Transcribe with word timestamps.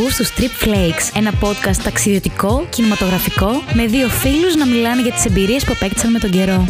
Ακούς 0.00 0.16
τους 0.16 0.32
Trip 0.36 0.64
Flakes, 0.64 1.16
ένα 1.16 1.32
podcast 1.40 1.76
ταξιδιωτικό, 1.82 2.66
κινηματογραφικό, 2.70 3.62
με 3.72 3.86
δύο 3.86 4.08
φίλους 4.08 4.54
να 4.54 4.66
μιλάνε 4.66 5.02
για 5.02 5.12
τις 5.12 5.24
εμπειρίες 5.24 5.64
που 5.64 5.72
απέκτησαν 5.76 6.10
με 6.10 6.18
τον 6.18 6.30
καιρό. 6.30 6.66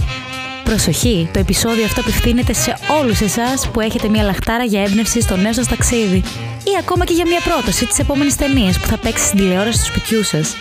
Προσοχή, 0.64 1.28
το 1.32 1.38
επεισόδιο 1.38 1.84
αυτό 1.84 2.00
απευθύνεται 2.00 2.52
σε 2.52 2.76
όλους 3.00 3.20
εσάς 3.20 3.68
που 3.68 3.80
έχετε 3.80 4.08
μια 4.08 4.22
λαχτάρα 4.22 4.64
για 4.64 4.82
έμπνευση 4.82 5.20
στο 5.20 5.36
νέο 5.36 5.52
σας 5.52 5.68
ταξίδι 5.68 6.22
ή 6.64 6.70
ακόμα 6.78 7.04
και 7.04 7.12
για 7.12 7.26
μια 7.26 7.40
πρόταση 7.40 7.86
της 7.86 7.98
επόμενης 7.98 8.36
ταινίας 8.36 8.78
που 8.78 8.86
θα 8.86 8.98
παίξει 8.98 9.24
στην 9.24 9.38
τηλεόραση 9.38 9.78
του 9.78 9.84
σπιτιού 9.84 10.22
σας. 10.22 10.56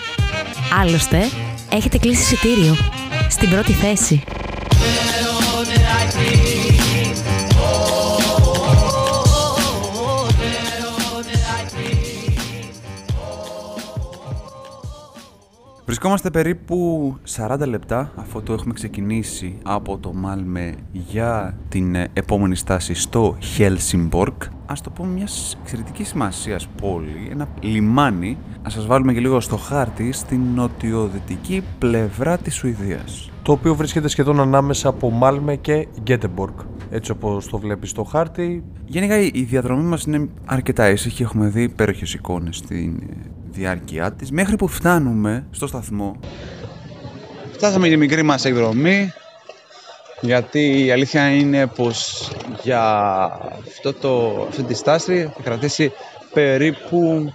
Άλλωστε, 0.82 1.30
έχετε 1.72 1.98
κλείσει 1.98 2.22
εισιτήριο. 2.22 2.78
Στην 3.30 3.50
πρώτη 3.50 3.72
θέση. 3.72 4.24
Βρισκόμαστε 16.00 16.32
περίπου 16.32 17.18
40 17.36 17.68
λεπτά 17.68 18.12
αφού 18.16 18.44
το 18.44 18.54
έχουμε 18.54 18.74
ξεκινήσει 18.74 19.58
από 19.64 19.98
το 19.98 20.14
Μάλμε 20.14 20.74
για 20.92 21.58
την 21.70 21.96
ε, 21.96 22.08
επόμενη 22.14 22.56
στάση 22.56 22.94
στο 22.94 23.38
Helsingborg. 23.58 24.34
Ας 24.66 24.82
το 24.82 24.90
πούμε 24.90 25.14
μιας 25.14 25.58
εξαιρετικής 25.62 26.08
σημασίας 26.08 26.68
πόλη, 26.82 27.28
ένα 27.32 27.48
λιμάνι. 27.62 28.38
Να 28.64 28.70
σας 28.70 28.86
βάλουμε 28.86 29.14
και 29.14 29.20
λίγο 29.20 29.40
στο 29.40 29.58
χάρτη 29.58 30.12
στην 30.12 30.42
νοτιοδυτική 30.56 31.64
πλευρά 31.80 32.38
της 32.38 32.56
Σουηδίας. 32.56 33.32
Το 33.42 33.52
οποίο 33.52 33.76
βρίσκεται 33.76 34.08
σχεδόν 34.08 34.40
ανάμεσα 34.40 34.90
από 34.90 35.10
Μάλμε 35.10 35.56
και 35.56 35.88
Γκέτεμπορκ. 36.02 36.60
Έτσι 36.90 37.12
όπως 37.12 37.50
το 37.50 37.58
βλέπεις 37.58 37.90
στο 37.90 38.04
χάρτη. 38.04 38.64
Γενικά 38.86 39.20
η 39.20 39.44
διαδρομή 39.44 39.84
μας 39.84 40.04
είναι 40.04 40.30
αρκετά 40.46 40.90
ήσυχη, 40.90 41.24
έχουμε 41.24 41.48
δει 41.48 41.62
υπέροχες 41.62 42.14
εικόνες 42.14 42.56
στην 42.58 42.96
ε, 43.10 43.38
διάρκεια 43.60 44.12
της, 44.12 44.32
μέχρι 44.32 44.56
που 44.56 44.68
φτάνουμε 44.68 45.46
στο 45.52 45.68
σταθμό. 45.68 46.20
Φτάσαμε 47.52 47.88
για 47.88 47.98
μικρή 47.98 48.24
μας 48.24 48.46
εκδρομή, 48.46 49.14
γιατί 50.22 50.86
η 50.86 50.92
αλήθεια 50.92 51.30
είναι 51.30 51.68
πως 51.68 52.30
για 52.64 52.82
αυτό 53.68 53.94
το, 53.94 54.46
αυτή 54.48 54.64
τη 54.64 54.74
στάση 54.74 55.32
θα 55.36 55.42
κρατήσει 55.44 55.92
περίπου 56.34 57.34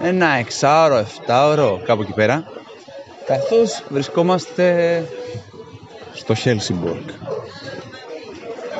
ένα 0.00 0.26
εξάωρο, 0.26 0.96
εφτάωρο, 0.96 1.80
κάπου 1.84 2.02
εκεί 2.02 2.12
πέρα, 2.12 2.44
καθώς 3.26 3.82
βρισκόμαστε 3.88 5.02
στο 6.12 6.34
Helsingborg. 6.44 7.34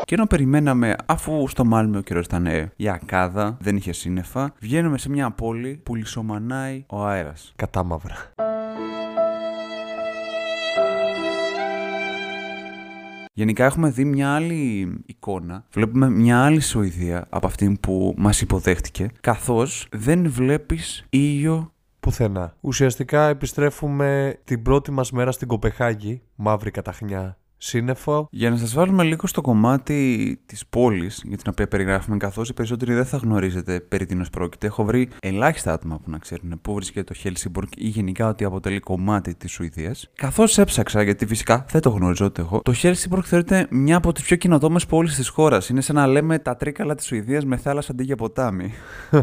Και 0.05 0.15
ενώ 0.15 0.27
περιμέναμε, 0.27 0.97
αφού 1.07 1.49
στο 1.49 1.65
Μάλμε 1.65 1.99
ο 1.99 2.01
καιρός 2.01 2.25
ήταν 2.25 2.47
ε, 2.47 2.73
η 2.77 2.89
ακάδα, 2.89 3.57
δεν 3.61 3.77
είχε 3.77 3.93
σύννεφα, 3.93 4.53
βγαίνουμε 4.61 4.99
σε 4.99 5.11
μια 5.11 5.31
πόλη 5.31 5.81
που 5.83 5.95
λισομανάει 5.95 6.85
ο 6.89 7.05
αέρας. 7.05 7.53
Κατά 7.57 7.85
μαύρα. 7.85 8.17
Γενικά 13.33 13.65
έχουμε 13.65 13.91
δει 13.91 14.05
μια 14.05 14.35
άλλη 14.35 14.93
εικόνα. 15.07 15.65
Βλέπουμε 15.73 16.11
μια 16.11 16.45
άλλη 16.45 16.61
Σουηδία 16.61 17.27
από 17.29 17.47
αυτήν 17.47 17.81
που 17.81 18.15
μας 18.17 18.41
υποδέχτηκε, 18.41 19.11
καθώς 19.21 19.89
δεν 19.93 20.31
βλέπεις 20.31 21.05
ήλιο 21.11 21.73
Πουθενά. 22.01 22.57
Ουσιαστικά 22.61 23.29
επιστρέφουμε 23.29 24.39
την 24.45 24.63
πρώτη 24.63 24.91
μας 24.91 25.13
μέρα 25.13 25.33
στην 25.33 25.49
Κοπεχάγη, 25.49 26.23
μαύρη 26.35 26.71
καταχνιά 26.71 27.39
σύννεφο. 27.65 28.29
Για 28.31 28.51
να 28.51 28.57
σας 28.57 28.75
βάλουμε 28.75 29.03
λίγο 29.03 29.27
στο 29.27 29.41
κομμάτι 29.41 30.41
της 30.47 30.67
πόλης 30.67 31.23
για 31.27 31.37
την 31.37 31.47
οποία 31.51 31.69
περιγράφουμε, 31.69 32.17
καθώς 32.17 32.49
οι 32.49 32.55
περισσότεροι 32.55 32.95
δεν 32.95 33.05
θα 33.05 33.17
γνωρίζετε 33.17 33.81
περί 33.81 34.07
τίνος 34.07 34.31
πρόκειται, 34.31 34.67
έχω 34.67 34.85
βρει 34.85 35.09
ελάχιστα 35.21 35.73
άτομα 35.73 35.99
που 35.99 36.11
να 36.11 36.19
ξέρουν 36.19 36.59
πού 36.63 36.75
βρίσκεται 36.75 37.15
το 37.15 37.21
Helsingborg 37.25 37.69
ή 37.77 37.89
γενικά 37.89 38.29
ότι 38.29 38.45
αποτελεί 38.45 38.81
κομμάτι 38.81 39.35
της 39.35 39.53
Σουηδίας. 39.53 40.11
Καθώς 40.15 40.59
έψαξα, 40.59 41.03
γιατί 41.03 41.27
φυσικά 41.27 41.65
δεν 41.71 41.81
το 41.81 41.91
γνωρίζω 41.91 42.25
ούτε 42.25 42.41
εγώ, 42.41 42.61
το 42.65 42.73
Helsingborg 42.83 43.23
θεωρείται 43.25 43.67
μια 43.71 43.97
από 43.97 44.13
τις 44.13 44.25
πιο 44.25 44.37
κοινοτόμες 44.37 44.87
πόλεις 44.87 45.15
της 45.15 45.29
χώρας. 45.29 45.69
Είναι 45.69 45.81
σαν 45.81 45.97
να 45.97 46.07
λέμε 46.07 46.39
τα 46.39 46.57
τρίκαλα 46.57 46.95
της 46.95 47.07
Σουηδίας 47.07 47.45
με 47.45 47.57
θάλασσα 47.57 47.93
αντί 47.93 48.05
για 48.05 48.17
ποτάμι. 48.17 48.73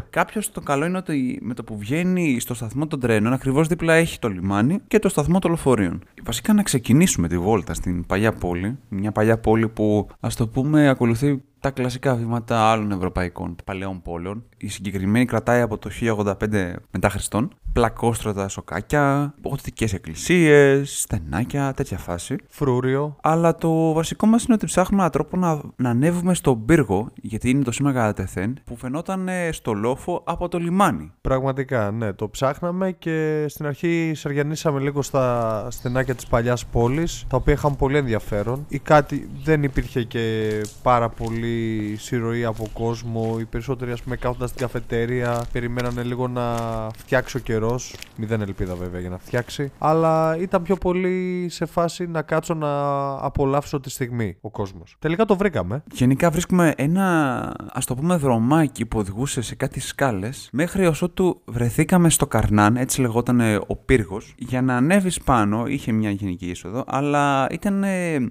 Κάποιος 0.10 0.52
το 0.52 0.62
καλό 0.62 0.86
είναι 0.86 0.98
ότι 0.98 1.40
με 1.42 1.54
το 1.54 1.64
που 1.64 1.78
βγαίνει 1.78 2.40
στο 2.40 2.54
σταθμό 2.54 2.88
των 2.88 3.00
τρένων, 3.00 3.34
ακριβώς 3.34 3.68
δίπλα 3.68 3.94
έχει 3.94 4.20
το 4.20 4.28
λιμάνι 4.28 4.80
και 4.88 5.00
το 5.00 5.10
σταθμό 5.10 5.40
των 5.40 5.52
λεωφορείων. 5.52 6.04
Βασικά 6.24 6.54
να 6.54 6.64
ξεκινήσουμε 6.64 7.28
τη 7.28 7.38
βόλτα 7.38 7.74
στην 7.74 8.06
παλιά 8.06 8.31
πόλη. 8.32 8.78
Μια 8.90 9.12
παλιά 9.12 9.40
πόλη 9.40 9.68
που, 9.68 10.08
ας 10.20 10.36
το 10.36 10.48
πούμε, 10.48 10.90
ακολουθεί 10.90 11.44
τα 11.62 11.72
κλασικά 11.72 12.16
βήματα 12.16 12.72
άλλων 12.72 12.92
ευρωπαϊκών 12.92 13.56
παλαιών 13.64 14.02
πόλεων. 14.02 14.44
Η 14.58 14.68
συγκεκριμένη 14.68 15.26
κρατάει 15.26 15.62
από 15.62 15.78
το 15.78 15.90
1085 16.02 16.74
μετά 16.92 17.10
Χριστόν. 17.10 17.50
Πλακόστρωτα 17.74 18.48
σοκάκια, 18.48 19.34
γοτικέ 19.44 19.88
εκκλησίες, 19.94 21.00
στενάκια, 21.02 21.74
τέτοια 21.74 21.98
φάση. 21.98 22.36
Φρούριο. 22.48 23.16
Αλλά 23.22 23.56
το 23.56 23.94
βασικό 23.94 24.26
μας 24.26 24.44
είναι 24.44 24.54
ότι 24.54 24.66
ψάχνουμε 24.66 25.00
έναν 25.00 25.12
τρόπο 25.12 25.38
να, 25.38 25.62
να 25.76 25.90
ανέβουμε 25.90 26.34
στον 26.34 26.66
πύργο, 26.66 27.12
γιατί 27.22 27.50
είναι 27.50 27.64
το 27.64 27.72
σήμα 27.72 27.94
κατά 27.94 28.14
τεθέν, 28.14 28.58
που 28.66 28.76
φαινόταν 28.76 29.28
ε, 29.28 29.52
στο 29.52 29.74
λόφο 29.74 30.22
από 30.26 30.48
το 30.48 30.58
λιμάνι. 30.58 31.12
Πραγματικά, 31.22 31.92
ναι, 31.92 32.14
το 32.14 32.30
ψάχναμε 32.30 32.92
και 32.92 33.46
στην 33.48 33.66
αρχή 33.66 34.12
σαριανίσαμε 34.16 34.80
λίγο 34.80 35.02
στα 35.02 35.68
στενάκια 35.72 36.16
της 36.16 36.26
παλιάς 36.26 36.66
πόλης, 36.66 37.26
τα 37.30 37.38
οποία 37.38 37.54
είχαν 37.54 37.76
πολύ 37.76 37.98
ενδιαφέρον. 37.98 38.66
Ή 38.68 38.80
κάτι 38.80 39.30
δεν 39.44 39.64
υπήρχε 39.64 40.04
και 40.04 40.50
πάρα 40.84 41.10
πολύ 41.10 41.51
συρροή 41.98 42.46
από 42.46 42.68
κόσμο. 42.74 43.38
Οι 43.40 43.46
περισσότεροι, 43.46 43.92
ας 43.92 44.02
πούμε, 44.02 44.16
κάθονταν 44.16 44.48
στην 44.48 44.60
καφετέρια, 44.62 45.44
περιμένανε 45.52 46.04
λίγο 46.04 46.28
να 46.28 46.56
φτιάξει 46.98 47.38
ο 47.38 47.40
καιρός. 47.40 47.96
Μηδέν 48.16 48.42
ελπίδα, 48.42 48.76
βέβαια, 48.76 49.00
για 49.00 49.10
να 49.10 49.18
φτιάξει. 49.18 49.72
Αλλά 49.78 50.38
ήταν 50.38 50.62
πιο 50.62 50.76
πολύ 50.76 51.48
σε 51.50 51.66
φάση 51.66 52.08
να 52.08 52.22
κάτσω 52.22 52.54
να 52.54 52.70
απολαύσω 53.12 53.80
τη 53.80 53.90
στιγμή 53.90 54.38
ο 54.42 54.50
κόσμος. 54.50 54.96
Τελικά 55.00 55.26
το 55.26 55.36
βρήκαμε. 55.36 55.84
Γενικά 55.92 56.30
βρίσκουμε 56.30 56.74
ένα, 56.78 57.56
ας 57.74 57.86
το 57.86 57.96
πούμε, 57.96 58.16
δρομάκι 58.16 58.86
που 58.86 59.00
οδηγούσε 59.00 59.42
σε 59.42 59.56
κάτι 59.56 59.80
σκάλες, 59.80 60.50
μέχρι 60.52 60.86
ω 60.86 60.94
ότου 61.02 61.42
βρεθήκαμε 61.46 62.10
στο 62.10 62.28
Καρνάν, 62.28 62.76
έτσι 62.76 63.02
λεγόταν 63.02 63.40
ο 63.68 63.76
πύργος, 63.76 64.34
για 64.38 64.62
να 64.62 64.76
ανέβεις 64.76 65.22
πάνω. 65.22 65.66
Είχε 65.66 65.92
μια 65.92 66.10
γενική 66.10 66.50
είσοδο, 66.50 66.84
αλλά 66.88 67.48
ήταν 67.52 67.84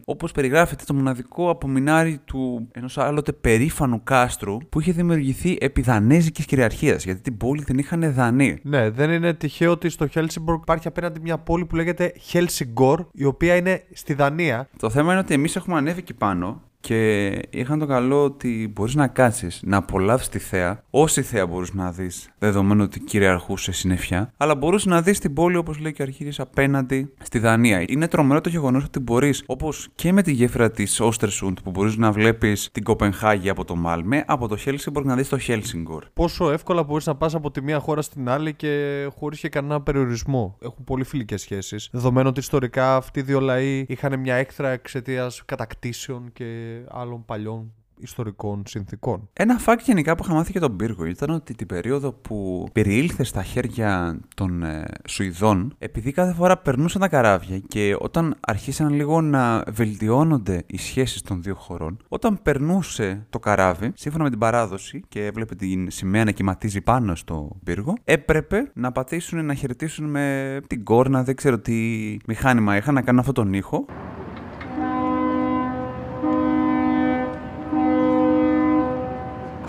όπως 0.05 0.33
περιγράφεται 0.33 0.85
το 0.87 0.95
μοναδικό 0.95 1.51
απομεινάρι 1.51 2.21
του 2.25 2.69
ενός 2.73 2.99
άλλοτε 3.11 3.33
περήφανου 3.33 4.03
κάστρου 4.03 4.57
που 4.69 4.81
είχε 4.81 4.93
δημιουργηθεί 4.93 5.57
επί 5.61 5.81
δανέζικης 5.81 6.45
κυριαρχίας, 6.45 7.05
γιατί 7.05 7.21
την 7.21 7.37
πόλη 7.37 7.65
την 7.65 7.79
είχαν 7.79 8.13
δανεί. 8.13 8.59
Ναι, 8.63 8.91
δεν 8.91 9.11
είναι 9.11 9.35
τυχαίο 9.35 9.71
ότι 9.71 9.89
στο 9.89 10.07
Helsingborg 10.15 10.59
υπάρχει 10.61 10.89
απέναντι 10.89 11.21
μια 11.21 11.39
πόλη 11.39 11.65
που 11.65 11.77
λέγεται 11.77 12.13
Helsingor, 12.33 12.97
η 13.13 13.25
οποία 13.25 13.57
είναι 13.57 13.83
στη 13.93 14.15
Δανία. 14.15 14.69
Το 14.79 14.91
θέμα 14.91 15.11
είναι 15.11 15.21
ότι 15.21 15.35
εμείς 15.35 15.57
έχουμε 15.57 15.77
ανέβει 15.77 15.99
εκεί 15.99 16.15
πάνω 16.15 16.63
και 16.81 17.29
είχαν 17.51 17.79
το 17.79 17.87
καλό 17.87 18.25
ότι 18.25 18.71
μπορείς 18.75 18.95
να 18.95 19.07
κάτσεις, 19.07 19.61
να 19.65 19.77
απολαύσεις 19.77 20.29
τη 20.29 20.39
θέα, 20.39 20.83
όση 20.91 21.23
θέα 21.23 21.47
μπορείς 21.47 21.73
να 21.75 21.93
δεις, 21.93 22.29
δεδομένου 22.39 22.83
ότι 22.83 23.01
κυριαρχούσε 23.01 23.73
συννεφιά, 23.73 24.33
αλλά 24.37 24.55
μπορούσε 24.55 24.89
να 24.89 25.03
δεις 25.03 25.19
την 25.19 25.35
πόλη, 25.35 25.57
όπως 25.57 25.79
λέει 25.79 25.93
και 25.93 26.03
ο 26.03 26.05
Αρχίδη, 26.05 26.33
απέναντι 26.39 27.13
στη 27.23 27.39
Δανία. 27.39 27.85
Είναι 27.89 28.09
τρομερό 28.09 28.41
το 28.41 28.49
γεγονός 28.49 28.85
ότι 28.85 28.99
μπορείς, 28.99 29.43
όπως 29.47 29.89
και 29.95 30.13
με 30.13 30.23
τη 30.23 30.33
γέφυρα 30.33 30.71
της 30.71 31.01
Όστρεσουντ, 31.01 31.59
που 31.65 31.71
μπορείς 31.71 31.97
να 31.97 32.13
βλέπεις 32.13 32.69
την 32.73 32.83
Κοπενχάγη 32.83 33.49
από 33.49 33.65
το 33.65 33.77
Μάλμε, 33.77 34.25
από 34.27 34.49
το 34.49 34.57
Χέλσιγκορ 34.57 35.05
να 35.05 35.17
δεις 35.17 35.29
το 35.29 35.39
Χέλσιγκορ. 35.39 36.05
Πόσο 36.13 36.51
εύκολα 36.51 36.83
μπορείς 36.83 37.07
να 37.07 37.15
πας 37.15 37.35
από 37.35 37.51
τη 37.51 37.63
μία 37.63 37.79
χώρα 37.79 38.03
στην 38.03 38.29
άλλη 38.29 38.55
και 38.55 39.07
χωρίς 39.19 39.41
και 39.41 39.49
κανένα 39.49 39.81
περιορισμό. 39.81 40.57
Έχουν 40.63 40.85
πολύ 40.85 41.05
φιλικές 41.05 41.41
σχέσεις. 41.41 41.89
Δεδομένου 41.93 42.29
ότι 42.29 42.41
ιστορικά 42.41 42.97
αυτοί 42.97 43.21
οι 43.21 43.23
δύο 43.23 43.41
λαοί 43.41 43.85
είχαν 43.89 44.21
μια 44.21 44.35
έκθρα 44.35 44.69
εξαιτίας 44.69 45.43
κατακτήσεων 45.45 46.31
και 46.33 46.70
άλλων 46.89 47.25
παλιών 47.25 47.73
ιστορικών 48.01 48.63
συνθήκων. 48.67 49.29
Ένα 49.33 49.59
φάκ 49.59 49.81
γενικά 49.83 50.15
που 50.15 50.25
είχα 50.25 50.35
μάθει 50.35 50.53
και 50.53 50.59
τον 50.59 50.77
πύργο 50.77 51.05
ήταν 51.05 51.31
ότι 51.31 51.55
την 51.55 51.67
περίοδο 51.67 52.13
που 52.13 52.69
περιήλθε 52.73 53.25
στα 53.25 53.43
χέρια 53.43 54.21
των 54.35 54.63
ε, 54.63 54.85
Σουηδών, 55.09 55.75
επειδή 55.79 56.13
κάθε 56.13 56.33
φορά 56.33 56.59
περνούσαν 56.59 57.01
τα 57.01 57.09
καράβια 57.09 57.59
και 57.59 57.97
όταν 57.99 58.35
αρχίσαν 58.41 58.93
λίγο 58.93 59.21
να 59.21 59.65
βελτιώνονται 59.71 60.63
οι 60.67 60.79
σχέσεις 60.79 61.23
των 61.23 61.43
δύο 61.43 61.55
χωρών, 61.55 61.97
όταν 62.09 62.39
περνούσε 62.43 63.27
το 63.31 63.39
καράβι, 63.39 63.93
σύμφωνα 63.95 64.25
με 64.25 64.31
την 64.31 64.39
παράδοση 64.39 65.03
και 65.09 65.25
έβλεπε 65.27 65.55
την 65.55 65.91
σημαία 65.91 66.25
να 66.25 66.31
κυματίζει 66.31 66.81
πάνω 66.81 67.15
στο 67.15 67.51
πύργο, 67.65 67.95
έπρεπε 68.05 68.71
να 68.75 68.93
πατήσουν 68.93 69.45
να 69.45 69.55
χαιρετήσουν 69.55 70.11
με 70.11 70.61
την 70.67 70.85
κόρνα, 70.85 71.23
δεν 71.23 71.35
ξέρω 71.37 71.59
τι 71.59 72.17
μηχάνημα 72.27 72.77
είχαν 72.77 72.95
να 72.95 73.03
κάνουν 73.03 73.21
αυτόν 73.21 73.35
τον 73.35 73.53
ήχο. 73.53 73.85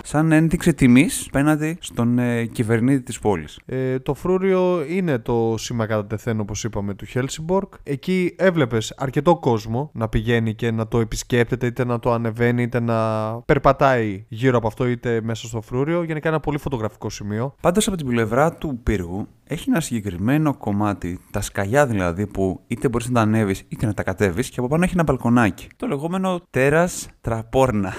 Σαν 0.02 0.32
ένδειξη 0.32 0.74
τιμής 0.74 1.24
απέναντι 1.26 1.76
στον 1.80 2.18
ε, 2.18 2.44
κυβερνήτη 2.44 3.02
της 3.02 3.18
πόλης. 3.18 3.60
Ε, 3.66 3.98
το 3.98 4.14
φρούριο 4.14 4.84
είναι 4.88 5.18
το 5.18 5.54
σήμα 5.58 5.86
κατά 5.86 6.06
τεθέν, 6.06 6.40
όπως 6.40 6.64
είπαμε, 6.64 6.94
του 6.94 7.04
Χέλσιμπορκ. 7.04 7.74
Εκεί 7.82 8.34
έβλεπες 8.38 8.94
αρκετό 8.96 9.36
κόσμο 9.36 9.90
να 9.94 10.08
πηγαίνει 10.08 10.54
και 10.54 10.70
να 10.70 10.88
το 10.88 10.98
επισκέπτεται, 10.98 11.66
είτε 11.66 11.84
να 11.84 11.98
το 11.98 12.12
ανεβαίνει, 12.12 12.62
είτε 12.62 12.80
να 12.80 13.32
περπατάει 13.40 14.24
γύρω 14.28 14.56
από 14.56 14.66
αυτό, 14.66 14.88
είτε 14.88 15.20
μέσα 15.22 15.46
στο 15.46 15.60
φρούριο. 15.60 16.02
Γενικά 16.02 16.28
ένα 16.28 16.40
πολύ 16.40 16.58
φωτογραφικό 16.58 17.10
σημείο. 17.10 17.54
Πάντως 17.60 17.86
από 17.88 17.96
την 17.96 18.06
πλευρά 18.06 18.52
του 18.52 18.80
πύργου 18.82 19.26
έχει 19.44 19.70
ένα 19.70 19.80
συγκεκριμένο 19.80 20.56
κομμάτι, 20.56 21.20
τα 21.30 21.40
σκαλιά 21.40 21.86
δηλαδή, 21.86 22.26
που 22.26 22.60
είτε 22.66 22.88
μπορείς 22.88 23.08
να 23.08 23.14
τα 23.14 23.20
ανέβεις 23.20 23.62
είτε 23.68 23.86
να 23.86 23.94
τα 23.94 24.02
κατέβεις 24.02 24.48
και 24.48 24.60
από 24.60 24.68
πάνω 24.68 24.84
έχει 24.84 24.92
ένα 24.94 25.02
μπαλκονάκι. 25.02 25.68
Το 25.76 25.86
λεγόμενο 25.86 26.40
τέρας 26.50 27.08
τραπόρνα. 27.20 27.92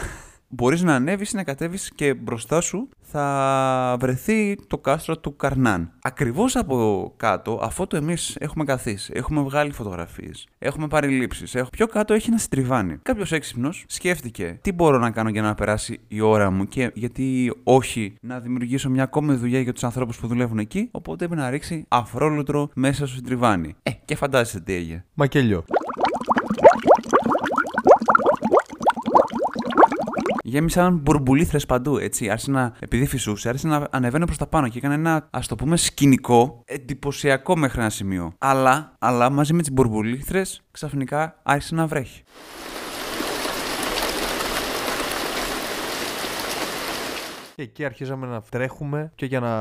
Μπορείς 0.55 0.81
να 0.81 0.95
ανέβεις 0.95 1.31
ή 1.31 1.35
να 1.35 1.43
κατέβεις 1.43 1.91
και 1.95 2.13
μπροστά 2.13 2.61
σου 2.61 2.89
θα 3.01 3.97
βρεθεί 3.99 4.55
το 4.67 4.77
κάστρο 4.77 5.17
του 5.17 5.35
Καρνάν. 5.35 5.91
Ακριβώς 6.01 6.55
από 6.55 7.13
κάτω, 7.17 7.59
αφού 7.63 7.87
το 7.87 7.97
εμείς 7.97 8.35
έχουμε 8.39 8.63
καθίσει, 8.63 9.11
έχουμε 9.15 9.41
βγάλει 9.41 9.71
φωτογραφίες, 9.71 10.47
έχουμε 10.59 10.87
πάρει 10.87 11.07
λήψεις, 11.07 11.55
έχω... 11.55 11.69
πιο 11.69 11.87
κάτω 11.87 12.13
έχει 12.13 12.29
ένα 12.29 12.37
στριβάνι. 12.37 12.97
Κάποιος 13.01 13.31
έξυπνος 13.31 13.85
σκέφτηκε 13.87 14.59
τι 14.61 14.71
μπορώ 14.71 14.97
να 14.97 15.11
κάνω 15.11 15.29
για 15.29 15.41
να 15.41 15.55
περάσει 15.55 15.99
η 16.07 16.21
ώρα 16.21 16.51
μου 16.51 16.67
και 16.67 16.91
γιατί 16.93 17.53
όχι 17.63 18.13
να 18.21 18.39
δημιουργήσω 18.39 18.89
μια 18.89 19.03
ακόμη 19.03 19.33
δουλειά 19.33 19.59
για 19.59 19.73
τους 19.73 19.83
ανθρώπους 19.83 20.17
που 20.17 20.27
δουλεύουν 20.27 20.59
εκεί. 20.59 20.87
Οπότε 20.91 21.25
έπρεπε 21.25 21.43
να 21.43 21.49
ρίξει 21.49 21.85
αφρόλουτρο 21.87 22.69
μέσα 22.73 23.07
στο 23.07 23.17
στριβάνι. 23.17 23.75
Ε, 23.83 23.91
και 24.05 24.15
φαντάζεσαι 24.15 24.59
τι 24.59 24.73
έγινε. 24.73 25.05
Μακελιό. 25.13 25.63
Γέμισαν 30.53 30.97
μπουρμπουλήθρες 30.97 31.65
παντού. 31.65 31.97
Έτσι. 31.97 32.29
Άρχισε 32.29 32.51
να, 32.51 32.73
επειδή 32.79 33.05
φυσούσε, 33.05 33.49
άρχισε 33.49 33.67
να 33.67 33.87
ανεβαίνει 33.91 34.25
προς 34.25 34.37
τα 34.37 34.47
πάνω 34.47 34.67
και 34.67 34.77
έκανε 34.77 34.93
ένα 34.93 35.27
ας 35.31 35.47
το 35.47 35.55
πούμε 35.55 35.77
σκηνικό 35.77 36.63
εντυπωσιακό 36.65 37.57
μέχρι 37.57 37.79
ένα 37.79 37.89
σημείο. 37.89 38.33
Αλλά, 38.37 38.95
αλλά 38.99 39.29
μαζί 39.29 39.53
με 39.53 39.61
τις 39.61 39.71
μπουρμπουλήθρες 39.71 40.61
ξαφνικά 40.71 41.39
άρχισε 41.43 41.75
να 41.75 41.87
βρέχει. 41.87 42.23
Και 47.55 47.61
εκεί 47.61 47.85
αρχίζαμε 47.85 48.27
να 48.27 48.41
τρέχουμε 48.41 49.11
και 49.15 49.25
για 49.25 49.39
να 49.39 49.53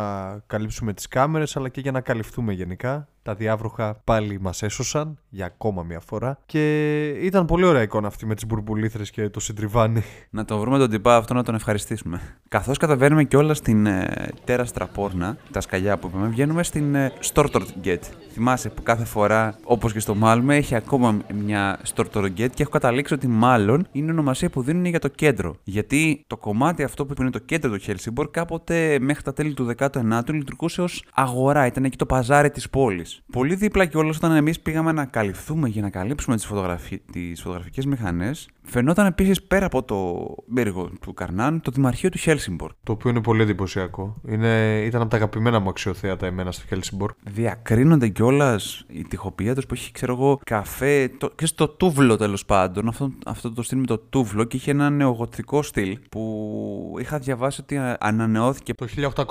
καλύψουμε 0.47 0.93
τις 0.93 1.09
κάμερες 1.09 1.57
αλλά 1.57 1.69
και 1.69 1.81
για 1.81 1.93
να 1.93 2.01
καλυφθούμε 2.01 2.53
γενικά. 2.53 3.09
Τα 3.23 3.35
διάβροχα 3.35 4.01
πάλι 4.05 4.41
μας 4.41 4.63
έσωσαν 4.63 5.19
για 5.29 5.47
ακόμα 5.47 5.83
μια 5.83 6.01
φορά 6.01 6.39
και 6.47 7.09
ήταν 7.09 7.47
πολύ 7.47 7.65
ωραία 7.65 7.83
εικόνα 7.83 8.07
αυτή 8.07 8.27
με 8.27 8.35
τις 8.35 8.47
μπουρμπουλήθρες 8.47 9.11
και 9.11 9.29
το 9.29 9.41
συντριβάνι. 9.41 10.03
Να 10.31 10.45
το 10.45 10.59
βρούμε 10.59 10.79
τον 10.79 10.91
τυπά 10.91 11.17
αυτό 11.17 11.35
να 11.35 11.43
τον 11.43 11.55
ευχαριστήσουμε. 11.55 12.21
Καθώς 12.49 12.79
καταβαίνουμε 12.79 13.25
και 13.25 13.37
όλα 13.37 13.55
στην 13.55 13.87
ε, 13.87 14.29
τέρα 14.45 14.65
στραπόρνα, 14.65 15.37
τα 15.51 15.61
σκαλιά 15.61 15.99
που 15.99 16.07
είπαμε, 16.07 16.27
βγαίνουμε 16.29 16.63
στην 16.63 16.95
ε, 16.95 17.13
Stortorget. 17.33 18.01
Θυμάσαι 18.33 18.69
που 18.69 18.83
κάθε 18.83 19.05
φορά, 19.05 19.59
όπως 19.65 19.93
και 19.93 20.01
στο 20.01 20.15
Μάλμε, 20.15 20.57
έχει 20.57 20.75
ακόμα 20.75 21.17
μια 21.35 21.81
Stortorget 21.95 22.51
και 22.55 22.63
έχω 22.63 22.71
καταλήξει 22.71 23.15
ότι 23.15 23.27
μάλλον 23.27 23.87
είναι 23.93 24.11
ονομασία 24.11 24.51
που 24.51 24.63
δίνουν 24.63 24.85
για 24.85 24.99
το 24.99 25.09
κέντρο. 25.09 25.57
Γιατί 25.65 26.25
το 26.27 26.37
κομμάτι 26.37 26.83
αυτό 26.83 27.07
που 27.07 27.15
είναι 27.21 27.31
το 27.31 27.39
κέντρο 27.39 27.71
του 27.71 27.79
Χέλσιμπορ 27.79 28.31
κάποτε 28.31 28.99
μέχρι 29.01 29.23
τα 29.23 29.33
τέλη 29.33 29.55
του 29.55 29.75
19ου 29.79 30.33
λειτουργούσε 30.33 30.83
ως 30.83 31.05
αγορά, 31.15 31.67
ήταν 31.67 31.85
εκεί 31.85 31.97
το 31.97 32.07
παζάρι 32.07 32.51
της 32.51 32.71
πόλης. 32.71 33.12
Πολύ 33.33 33.55
δίπλα 33.55 33.87
και 33.87 33.97
όλο 33.97 34.13
όταν 34.17 34.37
εμείς 34.37 34.61
πήγαμε 34.61 34.93
να 34.93 35.05
καλυφθούμε 35.05 35.69
για 35.69 35.83
να 35.83 35.91
καλύψουμε 35.91 36.37
τις 36.37 36.47
φωτογραφι... 36.47 37.03
φωτογραφικές 37.37 37.87
μηχανές, 37.87 38.49
φαινόταν 38.63 39.07
επίσης 39.07 39.43
πέρα 39.43 39.67
από 39.67 39.83
το 39.83 40.27
πύργο 40.55 40.91
του 41.01 41.15
Καρνάν 41.15 41.61
το 41.61 41.71
Δημαρχείο 41.71 42.09
του 42.09 42.19
Χέλσιμπορ. 42.19 42.73
Το 42.83 42.93
οποίο 42.93 43.11
είναι 43.11 43.21
πολύ 43.21 43.43
εντυπωσιακό. 43.43 44.15
Είναι... 44.29 44.83
Ήταν 44.85 45.01
από 45.01 45.11
τα 45.11 45.17
αγαπημένα 45.17 45.59
μου 45.59 45.69
αξιοθέατα 45.69 46.27
εμένα 46.27 46.53
στο 46.53 46.67
Χέλσιμπορ. 46.67 47.13
Διακρίνονται 47.25 48.09
κιόλας 48.09 48.85
η 48.89 49.03
τυχοποιία 49.03 49.55
τους 49.55 49.67
που 49.67 49.75
έχει, 49.75 49.93
ξέρω 49.93 50.13
εγώ, 50.13 50.41
καφέ 50.45 51.11
το... 51.19 51.31
και 51.35 51.47
στο 51.47 51.69
τούβλο 51.69 52.17
τέλος 52.17 52.45
πάντων. 52.45 52.89
Αυτό, 52.89 53.11
αυτό 53.27 53.53
το 53.53 53.63
στυλ 53.63 53.79
με 53.79 53.87
το 53.87 53.99
τούβλο 53.99 54.45
και 54.45 54.57
είχε 54.57 54.71
ένα 54.71 54.91
νεογοτικό 54.91 55.63
στυλ 55.63 55.99
που 56.11 56.97
είχα 57.01 57.19
διαβάσει 57.19 57.61
ότι 57.61 57.81
ανανεώθηκε. 57.99 58.75
Το 58.75 58.87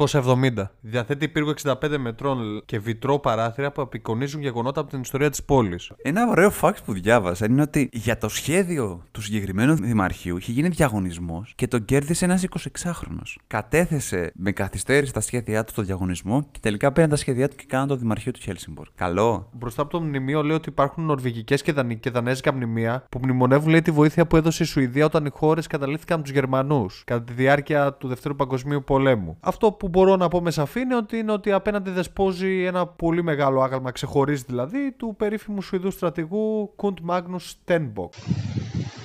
1870. 0.06 0.63
Διαθέτει 0.81 1.27
πύργο 1.27 1.54
65 1.63 1.74
μετρών 2.00 2.62
και 2.66 2.80
βιτρό 2.80 3.19
παράθυρα 3.19 3.72
που 3.72 3.81
απεικονίζουν 3.81 4.42
γεγονότα 4.42 4.81
από 4.81 4.89
την 4.89 5.01
ιστορία 5.01 5.30
της 5.30 5.44
πόλης. 5.44 5.92
Ένα 6.01 6.27
ωραίο 6.30 6.51
fact 6.62 6.77
που 6.86 6.94
διάβασα 6.94 7.45
είναι 7.45 7.62
ότι 7.62 7.89
για 7.92 8.18
το 8.18 8.30
σχέδιο 8.30 9.04
του 9.12 9.20
συγκεκριμένου 9.21 9.73
δημαρχείου 9.73 10.38
είχε 10.38 10.51
γίνει 10.51 10.68
διαγωνισμός 10.68 11.53
και 11.56 11.68
τον 11.68 11.85
κέρδισε 11.85 12.25
ένας 12.25 12.45
26χρονο. 12.59 13.21
Κατέθεσε 13.47 14.31
με 14.35 14.51
καθυστέρηση 14.51 15.13
τα 15.13 15.21
σχέδιά 15.21 15.63
του 15.63 15.71
στο 15.71 15.81
διαγωνισμό 15.81 16.47
και 16.51 16.59
τελικά 16.62 16.91
πήραν 16.91 17.09
τα 17.09 17.15
σχέδιά 17.15 17.47
του 17.47 17.56
και 17.56 17.65
κάναν 17.68 17.88
το 17.88 17.95
δημαρχείο 17.95 18.31
του 18.31 18.39
Χέλσιμπορ. 18.39 18.88
Καλό. 18.95 19.50
Μπροστά 19.51 19.81
από 19.81 19.91
το 19.91 20.01
μνημείο 20.01 20.44
λέει 20.44 20.56
ότι 20.56 20.69
υπάρχουν 20.69 21.03
νορβηγικές 21.06 21.62
και, 21.62 21.71
δανει... 21.71 21.95
και 21.95 22.09
δανέζικα 22.09 22.53
μνημεία 22.53 23.06
που 23.09 23.19
μνημονεύουν 23.23 23.69
λέει, 23.69 23.81
τη 23.81 23.91
βοήθεια 23.91 24.27
που 24.27 24.35
έδωσε 24.35 24.63
η 24.63 24.65
Σουηδία 24.65 25.06
όταν 25.06 25.25
οι 25.25 25.29
χώρες 25.29 25.67
καταλήφθηκαν 25.67 26.17
από 26.17 26.27
τους 26.27 26.35
Γερμανούς 26.35 27.03
κατά 27.06 27.24
τη 27.24 27.33
διάρκεια 27.33 27.94
του 27.94 28.07
Δευτέρου 28.07 28.35
Παγκοσμίου 28.35 28.83
Πολέμου. 28.83 29.38
Αυτό 29.39 29.71
που 29.71 29.88
μπορώ 29.88 30.15
να 30.15 30.27
πω 30.27 30.41
με 30.41 30.51
σαφήνεια 30.51 30.97
ότι 30.97 31.17
είναι 31.17 31.31
ότι 31.31 31.51
απέναντι 31.51 31.89
δεσπόζει 31.89 32.63
ένα 32.63 32.88
πολύ 32.88 33.24
μεγάλο 33.24 33.62
άγαλμα, 33.62 33.91
ξεχωρίζει 33.91 34.44
δηλαδή, 34.47 34.91
του 34.97 35.15
περίφημου 35.17 35.62
Σουηδού 35.62 35.91
στρατηγού 35.91 36.74
Κουντ 36.75 36.97
Μάγνου 37.01 37.39
Στένμποκ. 37.39 38.13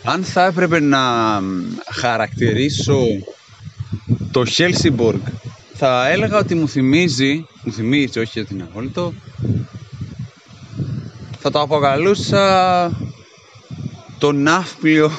Αν 0.09 0.25
θα 0.25 0.45
έπρεπε 0.45 0.81
να 0.81 1.01
χαρακτηρίσω 1.93 3.01
το 4.31 4.45
Χέλσιμποργκ 4.45 5.21
θα 5.75 6.09
έλεγα 6.09 6.39
ότι 6.39 6.55
μου 6.55 6.69
θυμίζει, 6.69 7.47
μου 7.63 7.73
θυμίζει 7.73 8.19
όχι 8.19 8.41
ότι 8.41 8.55
είναι 8.55 8.63
απόλυτο, 8.63 9.13
θα 11.39 11.51
το 11.51 11.61
αποκαλούσα 11.61 12.91
το 14.19 14.33
ναύπλιο 14.33 15.11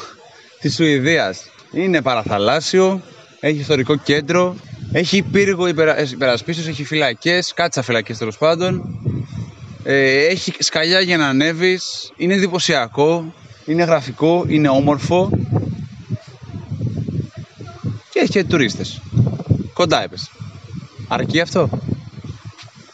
της 0.60 0.76
Σουηδίας. 0.76 1.50
Είναι 1.72 2.02
παραθαλάσσιο, 2.02 3.02
έχει 3.40 3.60
ιστορικό 3.60 3.96
κέντρο, 3.96 4.56
έχει 4.92 5.22
πύργο 5.22 5.68
υπερα... 5.68 6.00
υπερασπίσεως, 6.00 6.68
έχει 6.68 6.84
φυλακές, 6.84 7.54
κάτσα 7.54 7.82
φυλακές 7.82 8.18
τέλος 8.18 8.38
πάντων, 8.38 9.00
ε, 9.84 10.26
έχει 10.26 10.54
σκαλιά 10.60 11.00
για 11.00 11.18
να 11.18 11.28
ανέβεις, 11.28 12.12
είναι 12.18 12.34
εντυπωσιακό, 12.34 13.34
είναι 13.68 13.84
γραφικό, 13.84 14.46
είναι 14.48 14.70
όμορφο 14.70 15.30
και 18.10 18.20
έχει 18.20 18.32
και 18.32 18.44
τουρίστες. 18.44 19.02
Κοντά 19.74 20.04
έπεσε. 20.04 20.30
Αρκεί 21.08 21.40
αυτό; 21.42 21.70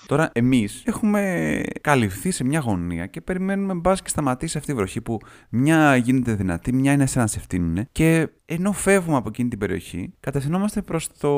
Τώρα, 0.06 0.30
εμείς 0.34 0.82
έχουμε 0.86 1.62
καλυφθεί 1.84 2.32
σε 2.32 2.44
μια 2.44 2.60
γωνία 2.60 3.06
και 3.06 3.22
περιμένουμε 3.22 3.74
μπας 3.74 4.02
και 4.02 4.10
σταματήσει 4.10 4.58
αυτή 4.58 4.72
η 4.72 4.74
βροχή 4.74 5.02
που 5.02 5.20
μια 5.50 5.96
γίνεται 5.96 6.34
δυνατή, 6.34 6.74
μια 6.74 6.92
είναι 6.92 7.06
σαν 7.06 7.22
να 7.22 7.28
σε 7.28 7.40
φτύνουν. 7.40 7.88
Και 7.92 8.28
ενώ 8.46 8.72
φεύγουμε 8.72 9.18
από 9.18 9.30
εκείνη 9.30 9.50
την 9.50 9.60
περιοχή, 9.60 10.14
κατευθυνόμαστε 10.20 10.82
προς 10.82 11.08
το 11.20 11.30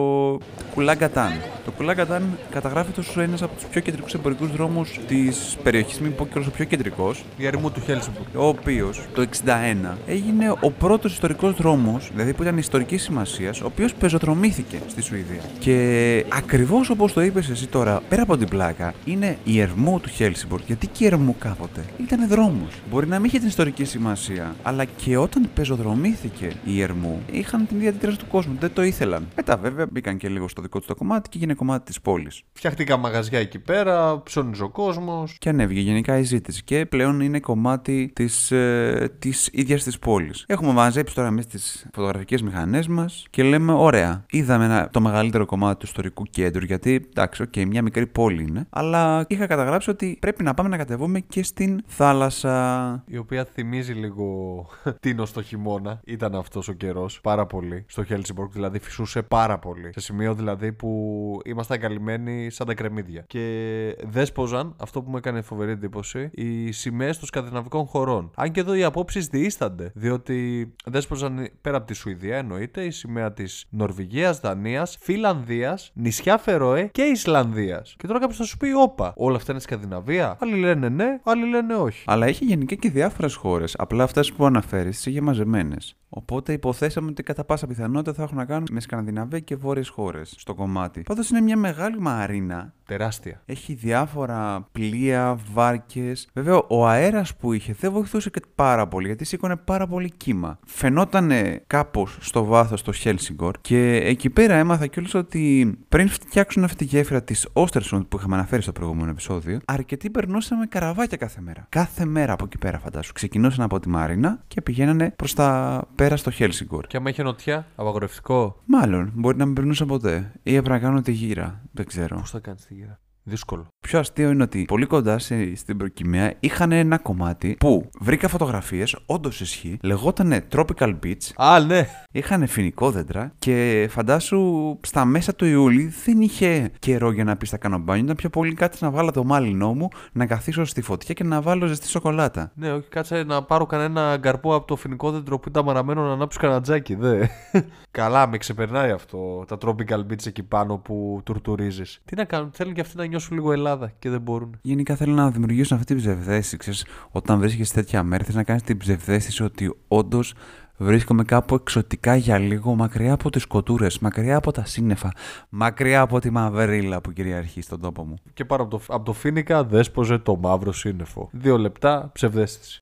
Κουλάγκατάν. 0.74 1.32
Το 1.66 1.72
Κουλάγκατάν 1.72 2.38
καταγράφεται 2.50 3.02
ω 3.02 3.22
ένας 3.22 3.42
από 3.42 3.56
τους 3.56 3.66
πιο 3.66 3.82
κεντρικούς 3.82 4.14
εμπορικούς 4.14 4.52
δρόμους 4.52 5.00
της 5.08 5.58
περιοχής, 5.64 6.00
μην 6.00 6.16
πω 6.16 6.28
και 6.28 6.40
ο 6.40 6.52
πιο 6.56 6.66
κεντρικός. 6.66 7.26
Διαρρημού 7.38 7.72
του 7.72 7.82
Χέλσιμπουργκ. 7.82 8.36
Ο 8.36 8.48
οποίος 8.48 9.08
το 9.14 9.22
61 9.22 9.98
έγινε 10.08 10.50
ο 10.62 10.72
πρώτος 10.72 11.14
ιστορικός 11.14 11.54
δρόμος, 11.54 12.10
δηλαδή 12.12 12.34
που 12.34 12.42
ήταν 12.42 12.58
ιστορικής 12.58 13.04
σημασίας, 13.04 13.62
ο 13.62 13.66
οποίος 13.66 13.94
πεζοδρομήθηκε 13.94 14.78
στη 14.88 15.02
Σουηδία. 15.02 15.42
Και 15.60 16.26
ακριβώς 16.30 16.90
όπως 16.90 17.14
το 17.14 17.22
είπες 17.22 17.50
εσύ 17.50 17.68
τώρα, 17.68 18.02
πέρα 18.10 18.22
από 18.22 18.38
την 18.38 18.48
πλάκα, 18.48 18.94
είναι 19.06 19.38
η 19.44 19.60
ερμού 19.60 20.00
του 20.00 20.10
Χέλσιμπουργκ. 20.36 20.64
Γιατί 20.66 20.88
και 20.88 21.04
η 21.04 21.08
ερμού 21.08 21.36
κάποτε 21.40 21.86
ήταν 21.98 22.28
δρόμος. 22.28 22.82
Μπορεί 22.92 23.08
να 23.08 23.16
μην 23.16 23.26
είχε 23.26 23.38
την 23.38 23.48
ιστορική 23.48 23.84
σημασία, 23.84 24.56
αλλά 24.64 24.86
και 24.86 25.18
όταν 25.18 25.50
πεζοδρομήθηκε 25.54 26.52
η 26.66 26.82
ερμού 26.82 27.22
είχαν 27.32 27.68
την 27.68 27.78
ίδια 27.78 27.90
αντίδραση 27.90 28.18
του 28.18 28.28
κόσμου. 28.28 28.58
Δεν 28.60 28.74
το 28.74 28.84
ήθελαν. 28.84 29.28
Μετά 29.36 29.58
βέβαια 29.58 29.88
μπήκαν 29.92 30.18
και 30.18 30.30
λίγο 30.30 30.48
στο 30.48 30.62
δικό 30.62 30.78
τους 30.78 30.88
το 30.88 30.96
κομμάτι 30.96 31.30
και 31.30 31.38
έγινε 31.38 31.54
κομμάτι 31.54 31.86
της 31.86 32.02
πόλης. 32.02 32.42
Φτιάχτηκαν 32.54 33.00
μαγαζιά 33.00 33.40
εκεί 33.40 33.60
πέρα, 33.60 34.22
ψώνιζε 34.24 34.64
ο 34.64 34.70
κόσμος. 34.70 35.38
Και 35.40 35.50
ανέβηκε 35.50 35.80
γενικά 35.80 36.18
η 36.18 36.24
ζήτηση. 36.24 36.64
Και 36.64 36.86
πλέον 36.86 37.20
είναι 37.20 37.40
κομμάτι 37.40 38.12
της 38.16 38.52
ε, 38.52 39.12
της 39.20 39.50
ίδιας 39.52 39.84
της 39.84 40.00
πόλης. 40.00 40.44
Έχουμε 40.48 40.72
μαζέψει 40.72 41.16
τώρα 41.16 41.28
εμεί 41.28 41.46
τι 41.46 41.58
φωτογραφικές 41.94 42.42
μηχανές 42.42 42.88
μας 42.88 43.26
και 43.30 43.44
λέμε: 43.44 43.72
Ωραία, 43.72 44.26
είδαμε 44.30 44.66
ένα, 44.66 44.90
το 44.92 45.02
μεγαλύτερο 45.02 45.46
κομμάτι 45.46 45.80
του 45.80 45.86
ιστορικού 45.86 46.24
κέντρου. 46.24 46.66
Γιατί 46.66 47.08
εντάξει, 47.10 47.44
okay, 47.48 47.66
μια 47.66 47.82
μικρή 47.82 48.08
πόλη 48.08 48.44
είναι. 48.44 48.68
Αλλά 48.70 49.26
είχα 49.28 49.48
καταγράψει 49.48 49.90
ότι 49.90 50.18
πρέπει 50.26 50.44
να 50.44 50.54
πάμε 50.54 50.70
να 50.70 50.78
κατεβούμε 50.78 51.20
και 51.20 51.44
στην 51.44 51.82
θάλασσα. 51.86 53.04
Η 53.08 53.18
οποία 53.18 53.46
θυμίζει 53.46 53.94
λίγο 53.94 54.26
Τίνο 55.02 55.26
στο 55.26 55.42
χειμώνα. 55.42 56.00
Ήταν 56.06 56.36
αυτός 56.36 56.68
ο 56.68 56.74
καιρός 56.74 57.22
πάρα 57.22 57.46
πολύ. 57.46 57.86
Στο 57.88 58.04
Χέλσιμπορκ 58.04 58.52
δηλαδή 58.52 58.80
φυσούσε 58.80 59.22
πάρα 59.22 59.60
πολύ. 59.60 59.90
Σε 59.94 60.00
σημείο 60.00 60.34
δηλαδή 60.34 60.74
που 60.74 61.40
ήμασταν 61.46 61.80
καλυμμένοι 61.80 62.50
σαν 62.50 62.68
τα 62.68 62.74
κρεμμύδια. 62.74 63.24
Και 63.28 63.96
δέσποζαν, 64.04 64.76
αυτό 64.78 65.02
που 65.02 65.10
μου 65.10 65.18
έκανε 65.18 65.42
φοβερή 65.42 65.72
εντύπωση, 65.72 66.30
οι 66.34 66.72
σημαίες 66.72 67.18
των 67.18 67.28
σκανδιναβικών 67.28 67.86
χωρών. 67.86 68.32
Αν 68.36 68.52
και 68.52 68.60
εδώ 68.60 68.76
οι 68.76 68.84
απόψεις 68.84 69.28
διήστανται. 69.28 69.92
Διότι 69.96 70.70
δέσποζαν 70.86 71.50
πέρα 71.62 71.78
από 71.78 71.86
τη 71.86 71.94
Σουηδία 71.94 72.38
εννοείται 72.38 72.84
η 72.84 72.92
σημαία 72.92 73.34
της 73.34 73.66
Νορβηγίας, 73.70 74.40
Δανίας, 74.40 74.98
Φιλανδίας, 75.02 75.92
νησιά 75.94 76.38
Φερόε 76.38 76.90
και 76.92 77.04
Ισλανδίας. 77.04 77.96
Και 77.98 78.08
τώρα 78.08 78.20
κάποιος 78.20 78.38
θα 78.38 78.44
σου 78.44 78.58
πει, 78.58 78.72
Όπα, 78.72 79.14
όλα 79.16 79.36
αυτά 79.36 79.52
είναι 79.52 79.62
Σκανδιναβία. 79.62 80.15
Άλλοι 80.22 80.56
λένε 80.56 80.90
ναι, 80.90 81.20
άλλοι 81.24 81.50
λένε 81.50 81.76
όχι. 81.76 82.04
Αλλά 82.08 82.26
έχει 82.26 82.46
γενικά 82.46 82.76
και 82.76 82.90
διάφορες 82.90 83.36
χώρες. 83.36 83.76
Απλά 83.78 84.04
αυτές 84.04 84.34
που 84.34 84.46
αναφέρεις 84.46 84.96
τις 84.96 85.06
είχε 85.06 85.22
μαζεμένες. 85.22 85.96
Οπότε 86.10 86.54
υποθέσαμε 86.54 87.10
ότι 87.10 87.24
κατά 87.24 87.44
πάσα 87.44 87.68
πιθανότητα 87.68 88.14
θα 88.14 88.24
έχουν 88.24 88.38
να 88.38 88.46
κάνουν 88.46 88.68
με 88.72 88.80
Σκανδιναβία 88.80 89.40
και 89.40 89.56
βόρειες 89.56 89.90
χώρες 89.90 90.34
στο 90.38 90.54
κομμάτι. 90.54 91.02
Πάντως 91.02 91.30
είναι 91.30 91.42
μια 91.42 91.58
μεγάλη 91.58 92.00
μαρίνα. 92.00 92.74
Τεράστια. 92.86 93.42
Έχει 93.46 93.74
διάφορα 93.74 94.68
πλοία, 94.72 95.38
βάρκες. 95.54 96.30
Βέβαια, 96.34 96.62
ο 96.68 96.88
αέρας 96.88 97.36
που 97.36 97.54
είχε 97.54 97.76
δεν 97.80 97.92
βοηθούσε 97.92 98.30
και 98.30 98.42
πάρα 98.56 98.88
πολύ 98.88 99.08
γιατί 99.08 99.26
σήκωνε 99.26 99.56
πάρα 99.56 99.88
πολύ 99.88 100.12
κύμα. 100.18 100.60
Φαινόταν 100.66 101.32
κάπως 101.68 102.18
στο 102.22 102.44
βάθος 102.44 102.82
το 102.82 102.92
Χέλσιγκορ 102.92 103.56
και 103.62 103.96
εκεί 103.96 104.30
πέρα 104.30 104.54
έμαθα 104.54 104.88
κιόλας 104.88 105.14
ότι 105.14 105.74
πριν 105.90 106.10
φτιάξουν 106.10 106.64
αυτή 106.64 106.76
τη 106.78 106.84
γέφυρα 106.84 107.24
της 107.24 107.48
Όστερσον 107.54 108.08
που 108.08 108.18
είχαμε 108.18 108.36
αναφέρει 108.36 108.62
στο 108.62 108.72
προηγούμενο 108.72 109.10
επεισόδιο, 109.10 109.60
αρκετοί 109.66 110.05
περνούσαν 110.12 110.70
καραβάκια 110.70 111.18
κάθε 111.18 111.42
μέρα. 111.42 111.66
Κάθε 111.70 112.06
μέρα 112.06 112.34
από 112.34 112.46
εκεί 112.46 112.58
πέρα, 112.58 112.80
φαντάσου. 112.80 113.14
Ξεκινούσαν 113.14 113.64
από 113.64 113.80
τη 113.80 113.90
Μαρίνα 113.90 114.44
και 114.48 114.62
πηγαίνανε 114.62 115.14
προς 115.16 115.34
τα 115.34 115.82
πέρα 115.96 116.18
στο 116.18 116.32
Χέλσιγκορ. 116.32 116.88
Και 116.88 116.98
άμα 116.98 117.10
είχε 117.10 117.24
νοτιά, 117.24 117.68
απαγορευτικό. 117.76 118.62
Μάλλον, 118.66 119.12
μπορεί 119.16 119.38
να 119.38 119.46
μην 119.46 119.56
περνούσαν 119.56 119.88
ποτέ. 119.88 120.32
Ή 120.44 120.56
έπρεπε 120.56 120.76
να 120.76 120.82
κάνουν 120.82 121.04
τη 121.04 121.12
γύρα. 121.12 121.62
Δεν 121.72 121.86
ξέρω. 121.86 122.16
Πώς 122.20 122.30
θα 122.30 122.40
κάνεις 122.40 122.66
τη 122.66 122.74
γύρα; 122.74 123.00
Δύσκολο. 123.28 123.68
Πιο 123.80 124.00
αστείο 124.00 124.30
είναι 124.30 124.44
ότι 124.44 124.66
πολύ 124.68 124.86
κοντά 124.86 125.20
σε, 125.20 125.56
στην 125.56 125.78
προκυμαία 125.78 126.34
είχαν 126.40 126.72
ένα 126.72 126.98
κομμάτι 126.98 127.56
που 127.60 127.90
βρήκα 128.00 128.28
φωτογραφίες, 128.28 128.96
όντως 129.06 129.42
ισχύει, 129.42 129.78
λεγόταν 129.82 130.44
Tropical 130.52 130.96
Beach. 131.04 131.32
Α, 131.36 131.60
ναι. 131.60 131.88
Είχαν 132.12 132.48
φοινικό 132.48 132.92
δέντρα 132.92 133.34
και 133.40 133.88
φαντάσου 133.90 134.78
στα 134.82 135.06
μέσα 135.06 135.36
του 135.36 135.46
Ιούλη 135.46 135.94
δεν 136.06 136.22
είχε 136.22 136.72
καιρό 136.80 137.12
για 137.12 137.24
να 137.24 137.38
πεις 137.38 137.48
στα 137.48 137.58
κάνω 137.58 137.78
μπάνιο. 137.78 138.04
Ήταν 138.04 138.16
πιο 138.16 138.30
πολύ 138.30 138.54
κάτι 138.54 138.78
να 138.82 138.90
βάλω 138.90 139.12
το 139.12 139.24
μάλινό 139.24 139.74
μου, 139.74 139.88
να 140.12 140.26
καθίσω 140.26 140.66
στη 140.66 140.82
φωτιά 140.82 141.14
και 141.14 141.24
να 141.24 141.42
βάλω 141.42 141.66
ζεστή 141.66 141.88
σοκολάτα. 141.88 142.52
Ναι, 142.56 142.72
όχι, 142.72 142.88
κάτσε 142.88 143.24
να 143.24 143.44
πάρω 143.44 143.66
κανένα 143.66 144.18
γκαρπό 144.18 144.56
από 144.56 144.68
το 144.68 144.76
φοινικό 144.76 145.12
δέντρο 145.12 145.40
που 145.40 145.50
ήταν 145.50 145.66
μαραμένο 145.66 146.04
να 146.04 146.12
ανάψω 146.12 146.40
κανένα 146.40 146.62
τζάκι, 146.62 146.96
δε. 146.96 147.26
Καλά, 147.92 148.28
με 148.28 148.38
ξεπερνάει 148.38 148.92
αυτό. 148.92 149.44
Τα 149.48 149.58
tropical 149.62 150.00
beach 150.00 150.26
εκεί 150.26 150.44
πάνω 150.44 150.78
που 150.78 151.22
τουρτουρίζεις. 151.24 152.02
Τι 152.06 152.16
να 152.16 152.24
κάνουν, 152.24 152.52
θέλουν 152.54 152.74
και 152.74 152.82
αυτοί 152.82 152.98
να 152.98 153.04
νιώσουν 153.16 153.38
λίγο 153.38 153.52
Ελλάδα 153.52 153.92
και 154.00 154.10
δεν 154.10 154.22
μπορούν. 154.22 154.58
Γενικά 154.62 154.96
θέλω 154.96 155.14
να 155.14 155.30
δημιουργήσουν 155.30 155.78
αυτή 155.78 155.94
την 155.94 156.04
ψευδέστηση. 156.04 156.58
Ξέρεις, 156.58 156.86
όταν 157.12 157.40
βρίσκεσαι 157.40 157.74
τέτοια 157.74 158.04
μέρη, 158.04 158.24
θες 158.24 158.36
να 158.36 158.44
κάνεις 158.44 158.62
την 158.62 158.78
ψευδέστηση 158.78 159.44
ότι 159.44 159.76
όντως 159.88 160.34
βρίσκομαι 160.78 161.24
κάπου 161.24 161.56
εξωτικά 161.56 162.16
για 162.16 162.38
λίγο, 162.38 162.76
μακριά 162.76 163.14
από 163.14 163.30
τις 163.30 163.46
κοτούρες, 163.46 164.00
μακριά 164.00 164.38
από 164.38 164.52
τα 164.52 164.66
σύννεφα, 164.66 165.12
μακριά 165.50 166.02
από 166.02 166.20
τη 166.20 166.30
μαυρίλα 166.30 167.02
που 167.02 167.12
κυριαρχεί 167.12 167.62
στον 167.62 167.82
τόπο 167.82 168.04
μου. 168.04 168.16
Και 168.34 168.46
πάνω 168.46 168.64
από 168.64 168.78
το, 168.78 168.84
από 168.88 169.06
το 169.06 169.14
Φίνικα 169.14 169.64
δέσποζε 169.64 170.18
το 170.18 170.36
μαύρο 170.36 170.72
σύννεφο. 170.72 171.30
Δύο 171.32 171.58
λεπτά 171.58 172.10
ψευδέστηση. 172.14 172.82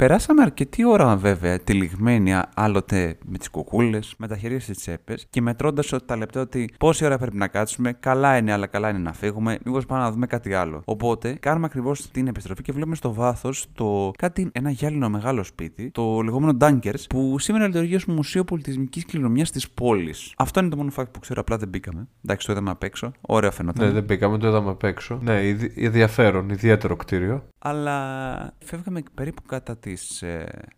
Περάσαμε 0.00 0.42
αρκετή 0.42 0.86
ώρα 0.86 1.16
βέβαια 1.16 1.58
τυλιγμένοι 1.58 2.32
άλλοτε 2.54 3.18
με 3.24 3.38
τις 3.38 3.50
κουκούλες, 3.50 4.14
με 4.18 4.26
τα 4.26 4.36
χέρια 4.36 4.60
στις 4.60 4.78
τσέπες 4.78 5.26
και 5.30 5.40
μετρώντας 5.40 5.92
ότι 5.92 6.04
τα 6.04 6.16
λεπτά 6.16 6.40
ότι 6.40 6.70
πόση 6.78 7.04
ώρα 7.04 7.18
πρέπει 7.18 7.36
να 7.36 7.48
κάτσουμε, 7.48 7.92
καλά 7.92 8.36
είναι, 8.36 8.52
αλλά 8.52 8.66
καλά 8.66 8.88
είναι 8.88 8.98
να 8.98 9.12
φύγουμε, 9.12 9.58
μήπως 9.64 9.86
πάμε 9.86 10.02
να 10.02 10.10
δούμε 10.10 10.26
κάτι 10.26 10.54
άλλο. 10.54 10.82
Οπότε 10.84 11.32
κάνουμε 11.32 11.66
ακριβώς 11.66 12.10
την 12.10 12.26
επιστροφή 12.26 12.62
και 12.62 12.72
βλέπουμε 12.72 12.94
στο 12.94 13.12
βάθος 13.12 13.66
το 13.72 14.10
κάτι, 14.18 14.50
ένα 14.52 14.70
γυάλινο 14.70 15.08
μεγάλο 15.08 15.44
σπίτι, 15.44 15.90
το 15.90 16.20
λεγόμενο 16.20 16.56
Dunkers, 16.60 17.04
που 17.08 17.38
σήμερα 17.38 17.66
λειτουργεί 17.66 17.94
ως 17.94 18.04
Μουσείο 18.04 18.44
Πολιτισμικής 18.44 19.04
Κληρονομιάς 19.06 19.50
της 19.50 19.70
πόλης. 19.70 20.34
Αυτό 20.36 20.60
είναι 20.60 20.68
το 20.68 20.76
μόνο 20.76 20.90
fact 20.96 21.10
που 21.10 21.20
ξέρω, 21.20 21.40
απλά 21.40 21.56
δεν 21.56 21.68
μπήκαμε. 21.68 22.08
Εντάξει, 22.24 22.46
το 22.46 22.52
είδαμε 22.52 22.70
απ' 22.70 22.82
έξω. 22.82 23.12
Ωραίο 23.20 23.50
φαινόταν. 23.50 23.86
Ναι, 23.86 23.92
δεν 23.92 24.04
μπήκαμε, 24.04 24.38
το 24.38 24.48
είδαμε 24.48 24.70
απ' 24.70 24.84
έξω. 24.84 25.18
Ναι, 25.22 25.40
ενδιαφέρον, 25.74 26.48
ιδιαίτερο 26.48 26.96
κτίριο. 26.96 27.44
Αλλά 27.62 28.56
φεύγαμε 28.64 29.02
περίπου 29.14 29.42
κατά 29.42 29.76
τις 29.76 30.24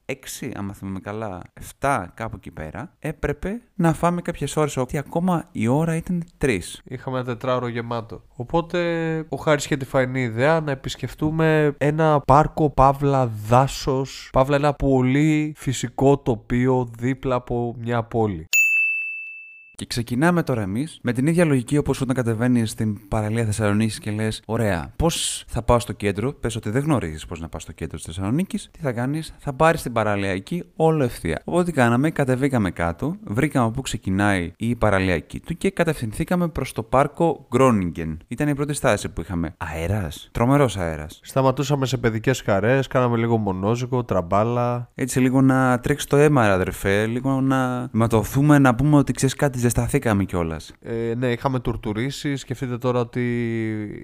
6, 0.06 0.50
άμα 0.54 0.72
θυμάμαι 0.72 1.00
καλά, 1.00 1.42
7 1.80 2.06
κάπου 2.14 2.36
εκεί 2.36 2.50
πέρα, 2.50 2.96
έπρεπε 2.98 3.60
να 3.74 3.92
φάμε 3.92 4.22
κάποιες 4.22 4.56
ώρες. 4.56 4.76
ότι 4.76 4.98
ακόμα 4.98 5.48
η 5.52 5.66
ώρα 5.66 5.96
ήταν 5.96 6.24
3. 6.38 6.58
Είχαμε 6.84 7.16
ένα 7.16 7.26
τετράωρο 7.26 7.68
γεμάτο. 7.68 8.22
Οπότε 8.36 8.78
ο 9.28 9.36
Χάρης 9.36 9.64
είχε 9.64 9.76
τη 9.76 9.84
φαϊνή 9.84 10.20
ιδέα 10.20 10.60
να 10.60 10.70
επισκεφτούμε 10.70 11.74
ένα 11.78 12.20
πάρκο 12.20 12.70
παύλα 12.70 13.26
δάσος, 13.26 14.28
παύλα 14.32 14.56
ένα 14.56 14.74
πολύ 14.74 15.54
φυσικό 15.56 16.18
τοπίο 16.18 16.88
δίπλα 16.98 17.34
από 17.34 17.74
μια 17.78 18.02
πόλη. 18.02 18.48
Και 19.82 19.88
ξεκινάμε 19.88 20.42
τώρα 20.42 20.62
εμείς 20.62 20.98
με 21.02 21.12
την 21.12 21.26
ίδια 21.26 21.44
λογική 21.44 21.76
όπως 21.76 22.00
όταν 22.00 22.16
κατεβαίνεις 22.16 22.70
στην 22.70 23.08
παραλία 23.08 23.44
Θεσσαλονίκης 23.44 23.98
και 23.98 24.10
λες: 24.10 24.42
Ωραία, 24.46 24.92
πώς 24.96 25.44
θα 25.48 25.62
πάω 25.62 25.78
στο 25.78 25.92
κέντρο; 25.92 26.32
Πες 26.32 26.56
ότι 26.56 26.70
δεν 26.70 26.82
γνωρίζεις 26.82 27.26
πώς 27.26 27.40
να 27.40 27.48
πάω 27.48 27.60
στο 27.60 27.72
κέντρο 27.72 27.96
της 27.96 28.06
Θεσσαλονίκης. 28.06 28.70
Τι 28.72 28.80
θα 28.80 28.92
κάνεις, 28.92 29.34
θα 29.38 29.52
πάρεις 29.52 29.82
την 29.82 29.92
παραλία 29.92 30.30
εκεί 30.30 30.64
όλο 30.76 31.04
ευθεία. 31.04 31.42
Οπότε 31.44 31.64
τι 31.64 31.72
κάναμε, 31.72 32.10
κατεβήκαμε 32.10 32.70
κάτω, 32.70 33.16
βρήκαμε 33.24 33.70
πού 33.70 33.80
ξεκινάει 33.80 34.52
η 34.56 34.74
παραλία 34.74 35.14
εκεί 35.14 35.40
του 35.40 35.56
και 35.56 35.70
κατευθυνθήκαμε 35.70 36.48
προς 36.48 36.72
το 36.72 36.82
πάρκο 36.82 37.46
Γκρόνιγκεν. 37.50 38.18
Ήταν 38.28 38.48
η 38.48 38.54
πρώτη 38.54 38.72
στάση 38.72 39.08
που 39.08 39.20
είχαμε. 39.20 39.54
Αέρας. 39.56 40.28
Τρομερός 40.32 40.76
αέρας. 40.76 41.20
Σταματούσαμε 41.22 41.86
σε 41.86 41.96
παιδικές 41.96 42.40
χαρές, 42.40 42.86
κάναμε 42.86 43.16
λίγο 43.16 43.36
μονόζικο, 43.36 44.04
τραμπάλα. 44.04 44.90
Έτσι 44.94 45.20
λίγο 45.20 45.40
να 45.40 45.78
τρέξεις 45.78 46.08
το 46.08 46.16
αίμα, 46.16 46.42
αδερφέ. 46.42 47.06
Λίγο 47.06 47.40
να 47.40 47.88
ματωθούμε 47.92 48.58
να 48.58 48.74
πούμε 48.74 48.96
ότι 48.96 49.12
ξέρεις 49.12 49.34
κάτι 49.34 49.58
ζεσταθήκαμε 49.72 50.24
κιόλας. 50.24 50.72
Ε, 50.80 51.14
ναι, 51.16 51.26
είχαμε 51.26 51.60
τουρτουρίσεις. 51.60 52.40
Σκεφτείτε 52.40 52.78
τώρα 52.78 53.00
ότι 53.00 53.22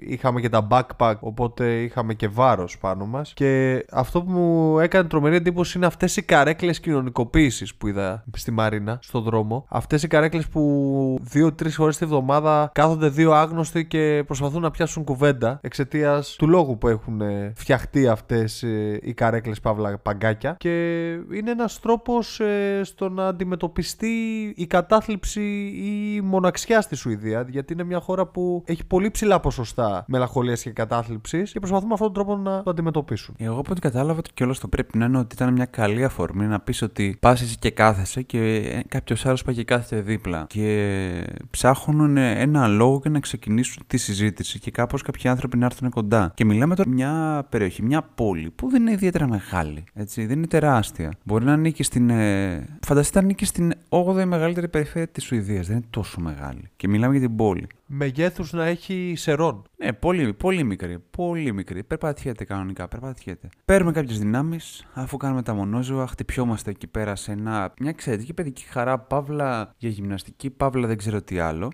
είχαμε 0.01 0.41
και 0.41 0.49
τα 0.49 0.67
backpack, 0.71 1.15
οπότε 1.19 1.81
είχαμε 1.81 2.13
και 2.13 2.27
βάρος 2.27 2.77
πάνω 2.77 3.05
μας. 3.05 3.33
Και 3.33 3.85
αυτό 3.91 4.21
που 4.21 4.31
μου 4.31 4.79
έκανε 4.79 5.07
τρομερή 5.07 5.35
εντύπωση 5.35 5.77
είναι 5.77 5.85
αυτές 5.85 6.17
οι 6.17 6.21
καρέκλες 6.21 6.79
κοινωνικοποίησης 6.79 7.75
που 7.75 7.87
είδα 7.87 8.23
στη 8.37 8.51
Μαρίνα, 8.51 8.99
στον 9.01 9.23
δρόμο. 9.23 9.65
Αυτές 9.69 10.03
οι 10.03 10.07
καρέκλες 10.07 10.47
που 10.47 11.19
δύο-τρεις 11.21 11.75
φορές 11.75 11.97
τη 11.97 12.05
βδομάδα 12.05 12.71
κάθονται 12.73 13.09
δύο 13.09 13.31
άγνωστοι 13.31 13.85
και 13.85 14.23
προσπαθούν 14.25 14.61
να 14.61 14.71
πιάσουν 14.71 15.03
κουβέντα 15.03 15.59
εξαιτίας 15.61 16.35
του 16.37 16.47
λόγου 16.47 16.77
που 16.77 16.87
έχουν 16.87 17.21
φτιαχτεί 17.53 18.07
αυτές 18.07 18.63
ε, 18.63 18.99
οι 19.01 19.13
καρέκλες 19.13 19.59
παύλα 19.59 19.97
παγκάκια. 19.97 20.55
Και 20.59 21.09
είναι 21.11 21.51
ένας 21.51 21.79
τρόπος 21.79 22.39
ε, 22.39 22.81
στο 22.83 23.09
να 23.09 23.27
αντιμετωπιστεί 23.27 24.07
η 24.55 24.67
κατάθλιψη 24.67 25.58
η 25.67 26.21
μοναξιά 26.21 26.81
στη 26.81 26.95
Σουηδία, 26.95 27.45
γιατί 27.49 27.73
είναι 27.73 27.83
μια 27.83 27.99
χώρα 27.99 28.25
που 28.25 28.63
έχει 28.65 28.85
πολύ 28.85 29.11
ψηλά 29.11 29.39
ποσοστά 29.39 30.05
μελαγχολίας 30.07 30.61
και 30.61 30.71
κατάθλιψης 30.71 31.51
και 31.51 31.59
προσπαθούν 31.59 31.87
με 31.87 31.93
αυτόν 31.93 32.13
τον 32.13 32.25
τρόπο 32.25 32.41
να 32.41 32.63
το 32.63 32.69
αντιμετωπίσουν. 32.69 33.35
Εγώ 33.37 33.59
από 33.59 33.71
ό,τι 33.71 33.81
κατάλαβα 33.81 34.19
ότι 34.19 34.29
κιόλας 34.33 34.59
το 34.59 34.67
πρέπει 34.67 34.97
να 34.97 35.05
είναι 35.05 35.17
ότι 35.17 35.35
ήταν 35.35 35.53
μια 35.53 35.65
καλή 35.65 36.03
αφορμή 36.03 36.45
να 36.45 36.59
πεις 36.59 36.81
ότι 36.81 37.17
πας 37.19 37.41
εσύ 37.41 37.57
και 37.57 37.71
κάθεσαι 37.71 38.21
και 38.21 38.83
κάποιος 38.87 39.25
άλλος 39.25 39.43
πάει 39.43 39.55
και 39.55 39.63
κάθεται 39.63 40.01
δίπλα. 40.01 40.45
Και 40.49 41.27
ψάχνουν 41.49 42.17
ένα 42.17 42.67
λόγο 42.67 42.99
και 42.99 43.09
να 43.09 43.19
ξεκινήσουν 43.19 43.83
τη 43.87 43.97
συζήτηση 43.97 44.59
και 44.59 44.71
κάπως 44.71 45.01
κάποιοι 45.01 45.29
άνθρωποι 45.29 45.57
να 45.57 45.65
έρθουν 45.65 45.89
κοντά. 45.89 46.31
Και 46.35 46.45
μιλάμε 46.45 46.75
τώρα 46.75 46.89
μια 46.89 47.45
περιοχή, 47.49 47.83
μια 47.83 48.01
πόλη 48.15 48.49
που 48.49 48.69
δεν 48.69 48.81
είναι 48.81 48.91
ιδιαίτερα 48.91 49.27
μεγάλη. 49.27 49.83
Έτσι, 49.93 50.25
δεν 50.25 50.37
είναι 50.37 50.47
τεράστια. 50.47 51.11
Μπορεί 51.23 51.45
να 51.45 51.53
ανήκει 51.53 51.83
στην. 51.83 52.09
Ε... 52.09 52.67
Φανταστείτε 52.85 53.19
να 53.19 53.25
ανήκει 53.25 53.45
στην 53.45 53.73
8η 53.89 54.25
μεγαλύτερη 54.25 54.67
περιφέρεια 54.67 55.07
της 55.07 55.23
Σουηδία 55.23 55.38
δεν 55.39 55.75
είναι 55.75 55.85
τόσο 55.89 56.21
μεγάλη. 56.21 56.69
Και 56.75 56.87
μιλάμε 56.87 57.17
για 57.17 57.27
την 57.27 57.35
πόλη. 57.35 57.67
Μεγέθους 57.91 58.53
να 58.53 58.65
έχει 58.65 59.13
σερών. 59.17 59.63
Ναι, 59.77 59.93
πολύ, 59.93 60.33
πολύ 60.33 60.63
μικρή. 60.63 60.99
Πολύ 61.11 61.53
μικρή. 61.53 61.83
Περπατιέται 61.83 62.43
κανονικά. 62.43 62.87
Περπατιέται. 62.87 63.49
Παίρνουμε 63.65 63.91
κάποιες 63.91 64.19
δυνάμεις, 64.19 64.85
αφού 64.93 65.17
κάνουμε 65.17 65.41
τα 65.41 65.53
μονόζωα, 65.53 66.07
χτυπιόμαστε 66.07 66.69
εκεί 66.69 66.87
πέρα 66.87 67.15
σε 67.15 67.31
ένα, 67.31 67.73
μια 67.79 67.89
εξαιρετική 67.89 68.33
παιδική 68.33 68.63
χαρά, 68.63 68.99
παύλα 68.99 69.73
για 69.77 69.89
γυμναστική, 69.89 70.49
παύλα 70.49 70.87
δεν 70.87 70.97
ξέρω 70.97 71.21
τι 71.21 71.39
άλλο. 71.39 71.71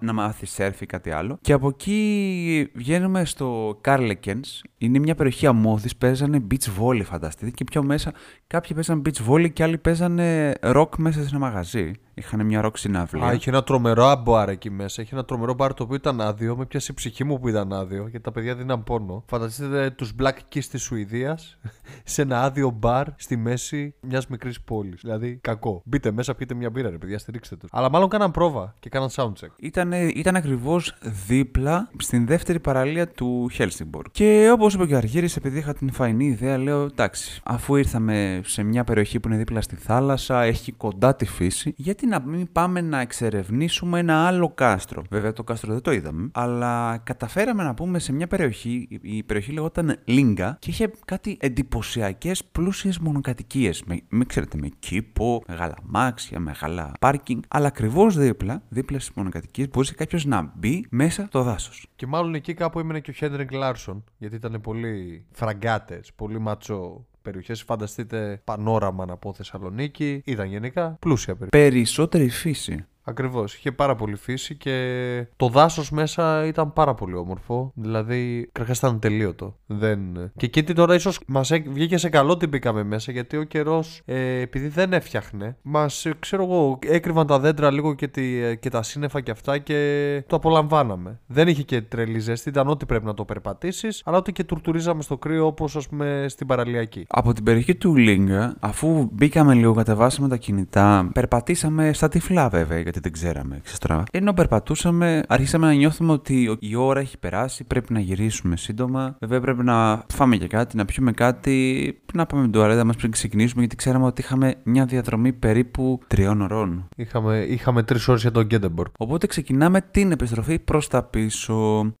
να 0.00 0.12
μάθει 0.12 0.46
σερφ 0.46 0.80
ή 0.80 0.86
κάτι 0.86 1.10
άλλο. 1.10 1.38
Και 1.40 1.52
από 1.52 1.68
εκεί 1.68 2.70
βγαίνουμε 2.74 3.24
στο 3.24 3.78
Κάρλεκενς. 3.80 4.62
Είναι 4.78 4.98
μια 4.98 5.14
περιοχή 5.14 5.46
αμμώδης. 5.46 5.96
Παίζανε 5.96 6.46
beach 6.50 6.82
volley, 6.82 7.04
φανταστείτε. 7.04 7.50
Και 7.50 7.64
πιο 7.64 7.82
μέσα 7.82 8.12
κάποιοι 8.46 8.74
παίζανε 8.74 9.02
beach 9.04 9.30
volley 9.30 9.52
και 9.52 9.62
άλλοι 9.62 9.78
παίζανε 9.78 10.54
rock 10.60 10.96
μέσα 10.98 11.22
σε 11.22 11.28
ένα 11.28 11.38
μαγαζί. 11.38 11.92
Είχαν 12.14 12.46
μια 12.46 12.64
rock 12.64 12.76
συναυλία. 12.78 13.26
Α, 13.26 13.32
είχε 13.32 13.50
ένα 13.50 13.62
τρομερό 13.62 14.04
αμπουάρ 14.04 14.48
εκεί 14.48 14.70
μέσα. 14.70 15.02
Είχε 15.02 15.14
ένα 15.14 15.24
τρομερό 15.24 15.54
μπαρ 15.58 15.74
το 15.74 15.82
οποίο 15.82 15.96
ήταν 15.96 16.20
άδειο, 16.20 16.56
με 16.56 16.66
πιάσει 16.66 16.90
η 16.90 16.94
ψυχή 16.94 17.24
μου 17.24 17.38
που 17.38 17.48
ήταν 17.48 17.72
άδειο, 17.72 18.02
γιατί 18.02 18.20
τα 18.20 18.32
παιδιά 18.32 18.54
δίναν 18.54 18.84
πόνο. 18.84 19.24
Φανταστείτε 19.26 19.90
τους 19.90 20.12
Black 20.18 20.54
Keys 20.54 20.64
της 20.64 20.82
Σουηδίας 20.82 21.58
σε 22.04 22.22
ένα 22.22 22.42
άδειο 22.42 22.70
μπαρ 22.70 23.06
στη 23.16 23.36
μέση 23.36 23.94
μιας 24.00 24.26
μικρής 24.26 24.60
πόλης. 24.60 25.00
Δηλαδή, 25.00 25.38
κακό. 25.42 25.82
Μπείτε 25.84 26.10
μέσα, 26.10 26.34
πιείτε 26.34 26.54
μια 26.54 26.70
μπύρα, 26.70 26.90
ρε 26.90 26.98
παιδιά, 26.98 27.18
στηρίξτε 27.18 27.56
τους. 27.56 27.68
Αλλά 27.72 27.90
μάλλον 27.90 28.08
κάναν 28.08 28.30
πρόβα 28.30 28.74
και 28.80 28.88
κάναν 28.88 29.08
soundcheck. 29.12 29.48
Ήταν, 29.56 29.92
ήταν 29.92 30.36
ακριβώς 30.36 30.94
δίπλα 31.26 31.90
στην 31.98 32.26
δεύτερη 32.26 32.60
παραλία 32.60 33.08
του 33.08 33.48
Χέλσιμποργκ. 33.52 34.06
Και 34.10 34.50
όπως 34.52 34.74
είπε 34.74 34.86
και 34.86 34.94
ο 34.94 34.96
Αργύρης, 34.96 35.36
επειδή 35.36 35.58
είχα 35.58 35.74
την 35.74 35.92
φαεινή 35.92 36.26
ιδέα, 36.26 36.58
λέω 36.58 36.82
εντάξει, 36.82 37.40
αφού 37.44 37.76
ήρθαμε 37.76 38.40
σε 38.44 38.62
μια 38.62 38.84
περιοχή 38.84 39.20
που 39.20 39.28
είναι 39.28 39.36
δίπλα 39.36 39.60
στη 39.60 39.76
θάλασσα, 39.76 40.42
έχει 40.42 40.72
κοντά 40.72 41.14
τη 41.14 41.24
φύση, 41.24 41.72
γιατί 41.76 42.06
να 42.06 42.20
μην 42.20 42.52
πάμε 42.52 42.80
να 42.80 43.00
εξερευνήσουμε 43.00 43.98
ένα 43.98 44.26
άλλο 44.26 44.52
κάστρο. 44.54 45.02
Βέβαια 45.10 45.32
το 45.32 45.44
κάστρο 45.48 45.72
δεν 45.72 45.82
το 45.82 45.92
είδαμε, 45.92 46.30
αλλά 46.32 46.98
καταφέραμε 47.04 47.62
να 47.62 47.74
μπούμε 47.74 47.98
σε 47.98 48.12
μια 48.12 48.26
περιοχή, 48.26 48.88
η 49.02 49.22
περιοχή 49.22 49.52
λεγόταν 49.52 49.98
Λίγκα 50.04 50.56
και 50.60 50.70
είχε 50.70 50.90
κάτι 51.04 51.36
εντυπωσιακές 51.40 52.44
πλούσιες 52.44 52.98
μονοκατοικίες. 52.98 53.82
Με, 53.86 54.00
με 54.08 54.24
ξέρετε, 54.24 54.58
με 54.60 54.68
κήπο, 54.78 55.42
μεγάλα 55.48 55.76
αμάξια, 55.84 56.40
μεγάλα 56.40 56.92
πάρκινγκ, 57.00 57.42
αλλά 57.48 57.66
ακριβώς 57.66 58.16
δίπλα, 58.16 58.62
δίπλα 58.68 58.98
στις 58.98 59.14
μονοκατοικίες, 59.14 59.68
μπορούσε 59.68 59.94
κάποιος 59.94 60.24
να 60.24 60.52
μπει 60.56 60.86
μέσα 60.90 61.28
το 61.30 61.42
δάσος. 61.42 61.86
Και 61.96 62.06
μάλλον 62.06 62.34
εκεί 62.34 62.54
κάπου 62.54 62.78
έμεινε 62.78 63.00
και 63.00 63.10
ο 63.10 63.12
Χέντρικ 63.12 63.52
Λάρσον, 63.52 64.04
γιατί 64.18 64.36
ήταν 64.36 64.60
πολύ 64.60 65.24
φραγκάτες, 65.30 66.12
πολύ 66.16 66.38
ματσό 66.38 67.06
περιοχές. 67.22 67.62
Φανταστείτε 67.62 68.40
πανόραμα 68.44 69.06
να 69.06 69.16
πω 69.16 69.32
Θεσσαλονίκη. 69.32 70.22
Ήταν 70.24 70.46
γενικά 70.46 70.96
πλούσια 71.00 71.36
περιοχή. 71.36 71.70
Περισσότερη 71.70 72.28
φύση. 72.28 72.86
Ακριβώς. 73.08 73.54
Είχε 73.54 73.72
πάρα 73.72 73.94
πολύ 73.94 74.16
φύση 74.16 74.54
και 74.54 75.26
το 75.36 75.48
δάσος 75.48 75.90
μέσα 75.90 76.46
ήταν 76.46 76.72
πάρα 76.72 76.94
πολύ 76.94 77.14
όμορφο. 77.14 77.72
Δηλαδή, 77.74 78.48
καταρχά 78.52 78.86
ήταν 78.86 78.98
ατελείωτο. 78.98 79.56
Δεν... 79.66 79.98
Και 80.36 80.46
εκεί 80.46 80.62
τώρα 80.62 80.94
ίσως 80.94 81.20
μας 81.26 81.52
βγήκε 81.66 81.96
σε 81.96 82.08
καλό 82.08 82.32
ότι 82.32 82.46
μπήκαμε 82.46 82.82
μέσα 82.82 83.12
γιατί 83.12 83.36
ο 83.36 83.42
καιρός, 83.42 84.02
ε, 84.04 84.40
επειδή 84.40 84.68
δεν 84.68 84.92
έφτιαχνε, 84.92 85.56
μας 85.62 86.06
ξέρω 86.18 86.42
εγώ, 86.42 86.78
έκρυβαν 86.86 87.26
τα 87.26 87.38
δέντρα 87.38 87.70
λίγο 87.70 87.94
και, 87.94 88.08
τη, 88.08 88.56
και 88.60 88.70
τα 88.70 88.82
σύννεφα 88.82 89.20
και 89.20 89.30
αυτά 89.30 89.58
και 89.58 90.22
το 90.26 90.36
απολαμβάναμε. 90.36 91.20
Δεν 91.26 91.48
είχε 91.48 91.62
και 91.62 91.80
τρελή 91.80 92.18
ζέστη, 92.18 92.48
ήταν 92.48 92.68
ό,τι 92.68 92.86
πρέπει 92.86 93.04
να 93.04 93.14
το 93.14 93.24
περπατήσεις, 93.24 94.02
αλλά 94.04 94.16
ότι 94.16 94.32
και 94.32 94.44
τουρτουρίζαμε 94.44 95.02
στο 95.02 95.18
κρύο 95.18 95.46
όπως 95.46 95.76
ας 95.76 95.88
πούμε 95.88 96.26
στην 96.28 96.46
παραλιακή. 96.46 97.04
Από 97.08 97.32
την 97.32 97.44
περιοχή 97.44 97.74
του 97.74 97.96
Λίγκα, 97.96 98.56
αφού 98.60 99.08
μπήκαμε 99.12 99.54
λίγο, 99.54 99.72
κατεβάσαμε 99.72 100.28
τα 100.28 100.36
κινητά, 100.36 101.10
περπατήσαμε 101.12 101.92
στα 101.92 102.08
τυφλά 102.08 102.48
βέβαια, 102.48 102.78
γιατί 102.78 102.97
δεν 102.98 103.12
ξέραμε. 103.12 103.60
Ξεστραβά. 103.64 104.04
Ενώ 104.12 104.32
περπατούσαμε, 104.32 105.22
άρχισαμε 105.28 105.66
να 105.66 105.72
νιώθουμε 105.72 106.12
ότι 106.12 106.58
η 106.60 106.74
ώρα 106.74 107.00
έχει 107.00 107.18
περάσει, 107.18 107.64
πρέπει 107.64 107.92
να 107.92 108.00
γυρίσουμε 108.00 108.56
σύντομα. 108.56 109.16
Βέβαια, 109.20 109.40
πρέπει 109.40 109.64
να 109.64 110.04
φάμε 110.12 110.36
και 110.36 110.46
κάτι, 110.46 110.76
να 110.76 110.84
πιούμε 110.84 111.12
κάτι, 111.12 112.02
να 112.14 112.26
πάμε 112.26 112.42
με 112.42 112.48
την 112.48 112.58
τουαλέτα 112.58 112.84
μας 112.84 112.96
πριν 112.96 113.10
ξεκινήσουμε, 113.10 113.60
γιατί 113.60 113.76
ξέραμε 113.76 114.04
ότι 114.04 114.20
είχαμε 114.20 114.54
μια 114.62 114.84
διαδρομή 114.84 115.32
περίπου 115.32 116.00
τριών 116.06 116.40
ωρών. 116.40 116.88
Είχαμε, 116.96 117.38
είχαμε 117.38 117.82
τρεις 117.82 118.08
ώρες 118.08 118.20
για 118.20 118.30
τον 118.30 118.44
Γκέντεμπορκ. 118.44 118.94
Οπότε 118.98 119.26
ξεκινάμε 119.26 119.80
την 119.80 120.12
επιστροφή 120.12 120.58
προς 120.58 120.88
τα 120.88 121.02
πίσω. 121.02 121.92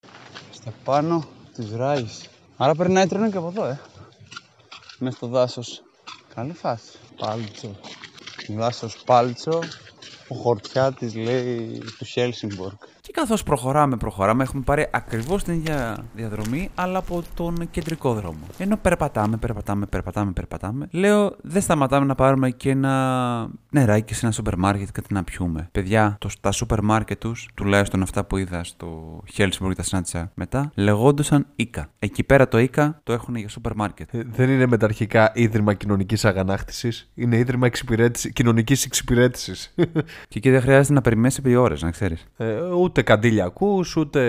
Στα 0.50 0.72
πάνω 0.84 1.24
της 1.54 1.72
Ράη. 1.76 2.04
Άρα 2.56 2.74
περνάει 2.74 3.06
τρένο 3.06 3.30
και 3.30 3.36
από 3.36 3.48
εδώ, 3.48 3.64
ε. 3.64 3.80
Μέσα 4.98 5.16
στο 5.16 5.26
δάσος. 5.26 5.82
Καλή 6.34 6.52
φάση. 6.52 6.90
Πάλτσο. 7.16 7.76
Δάσος 8.56 9.02
Πάλτσο. 9.06 9.58
Ο 10.28 10.34
χορτιάτης 10.34 11.14
λέει 11.14 11.82
του 11.98 12.04
Χέλσιμπορκ. 12.04 12.82
Και 13.00 13.14
καθώς 13.14 13.42
προχωράμε, 13.42 13.96
προχωράμε, 13.96 14.42
έχουμε 14.42 14.62
πάρει 14.62 14.88
ακριβώς 14.90 15.42
την 15.42 15.54
ίδια 15.54 16.04
διαδρομή, 16.14 16.70
αλλά 16.74 16.98
από 16.98 17.22
τον 17.34 17.70
κεντρικό 17.70 18.14
δρόμο. 18.14 18.38
Ενώ 18.58 18.76
περπατάμε, 18.76 19.36
περπατάμε, 19.36 19.86
περπατάμε, 19.86 20.32
περπατάμε, 20.32 20.88
λέω 20.90 21.36
δεν 21.42 21.62
σταματάμε 21.62 22.06
να 22.06 22.14
πάρουμε 22.14 22.50
και 22.50 22.70
ένα 22.70 23.48
νεράκι 23.70 24.14
σε 24.14 24.24
ένα 24.24 24.34
σούπερ 24.34 24.56
μάρκετ 24.56 24.88
κάτι 24.92 25.14
να 25.14 25.24
πιούμε. 25.24 25.68
Παιδιά, 25.72 26.16
το, 26.20 26.28
τα 26.40 26.52
σούπερ 26.52 26.82
μάρκετ 26.82 27.20
τους, 27.20 27.48
τουλάχιστον 27.54 28.02
αυτά 28.02 28.24
που 28.24 28.36
είδα 28.36 28.64
στο 28.64 29.20
Χέλσιμπορκ 29.32 29.74
και 29.74 29.80
τα 29.80 29.86
συνάντησα 29.86 30.30
μετά, 30.34 30.70
λεγόντουσαν 30.74 31.46
Ίκα. 31.54 31.90
Εκεί 31.98 32.22
πέρα 32.22 32.48
το 32.48 32.58
Ίκα 32.58 33.00
το 33.02 33.12
έχουν 33.12 33.36
για 33.36 33.48
σούπερ 33.48 33.74
μάρκετ. 33.74 34.14
Ε, 34.14 34.22
δεν 34.30 34.50
είναι 34.50 34.66
μεταρχικά 34.66 35.32
ίδρυμα 35.34 35.74
κοινωνικής 35.74 36.24
αγανάκτησης, 36.24 37.10
είναι 37.14 37.36
ίδρυμα 37.36 37.68
κοινωνικής 38.32 38.84
εξυπηρέτησης. 38.84 39.74
Και 40.28 40.38
εκεί 40.38 40.50
δεν 40.50 40.60
χρειάζεται 40.60 40.94
να 40.94 41.00
περιμένεις 41.00 41.38
επί 41.38 41.54
ώρες, 41.54 41.82
να 41.82 41.90
ξέρεις. 41.90 42.26
Ε, 42.36 42.60
ούτε 42.60 42.98
ούτε 42.98 43.12
καντήλια 43.12 43.44
ακούς, 43.44 43.96
ούτε 43.96 44.20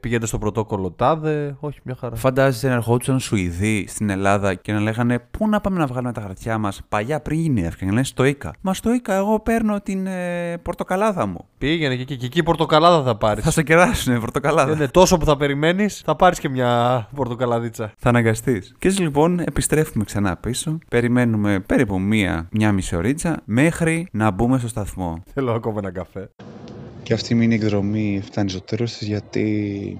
πηγαίνετε 0.00 0.26
στο 0.26 0.38
πρωτόκολλο 0.38 0.90
τάδε. 0.90 1.56
Όχι, 1.60 1.78
μια 1.82 1.96
χαρά. 2.00 2.16
Φαντάζεσαι 2.16 2.68
να 2.68 2.74
ερχόντουσαν 2.74 3.20
Σουηδοί 3.20 3.84
στην 3.88 4.10
Ελλάδα 4.10 4.54
και 4.54 4.72
να 4.72 4.80
λέγανε 4.80 5.18
Πού 5.30 5.48
να 5.48 5.60
πάμε 5.60 5.78
να 5.78 5.86
βγάλουμε 5.86 6.12
τα 6.12 6.20
χαρτιά 6.20 6.58
μας; 6.58 6.82
Παλιά 6.88 7.20
πριν 7.20 7.40
γίνει 7.40 7.60
η 7.60 7.84
να 7.84 7.92
λένε 7.92 8.04
στο 8.04 8.24
Ίκα. 8.24 8.54
Μα 8.60 8.74
στο 8.74 8.92
Ίκα, 8.92 9.14
εγώ 9.14 9.40
παίρνω 9.40 9.80
την 9.80 10.06
ε, 10.06 10.58
πορτοκαλάδα 10.62 11.26
μου. 11.26 11.44
Πήγαινε 11.58 11.96
και 11.96 12.02
εκεί, 12.02 12.16
και 12.16 12.26
εκεί 12.26 12.42
πορτοκαλάδα 12.42 13.02
θα 13.02 13.16
πάρεις. 13.16 13.44
Θα 13.44 13.50
σε 13.50 13.62
κεράσουν 13.62 14.20
πορτοκαλάδα. 14.20 14.72
Είναι 14.72 14.88
τόσο 14.88 15.18
που 15.18 15.24
θα 15.24 15.36
περιμένεις, 15.36 16.02
θα 16.04 16.16
πάρεις 16.16 16.38
και 16.38 16.48
μια 16.48 17.08
πορτοκαλαδίτσα. 17.14 17.92
Θα 17.98 18.08
αναγκαστείς. 18.08 18.74
Και 18.78 18.88
έτσι 18.88 19.02
λοιπόν 19.02 19.40
επιστρέφουμε 19.40 20.04
ξανά 20.04 20.36
πίσω. 20.36 20.78
Περιμένουμε 20.88 21.60
περίπου 21.60 22.00
μία, 22.00 22.48
μία 22.50 22.72
μισή 22.72 22.96
ωρίτσα 22.96 23.42
μέχρι 23.44 24.08
να 24.12 24.30
μπούμε 24.30 24.58
στο 24.58 24.68
σταθμό. 24.68 25.22
Θέλω 25.38 25.52
ακόμα 25.52 25.78
ένα 25.78 25.90
καφέ. 25.90 26.30
Και 27.02 27.12
αυτή 27.12 27.32
η 27.32 27.36
μήνυ 27.36 27.54
εκδρομή 27.54 28.20
φτάνει 28.24 28.50
στο 28.50 28.60
τέλος 28.60 28.96
της 28.96 29.06
γιατί 29.06 29.98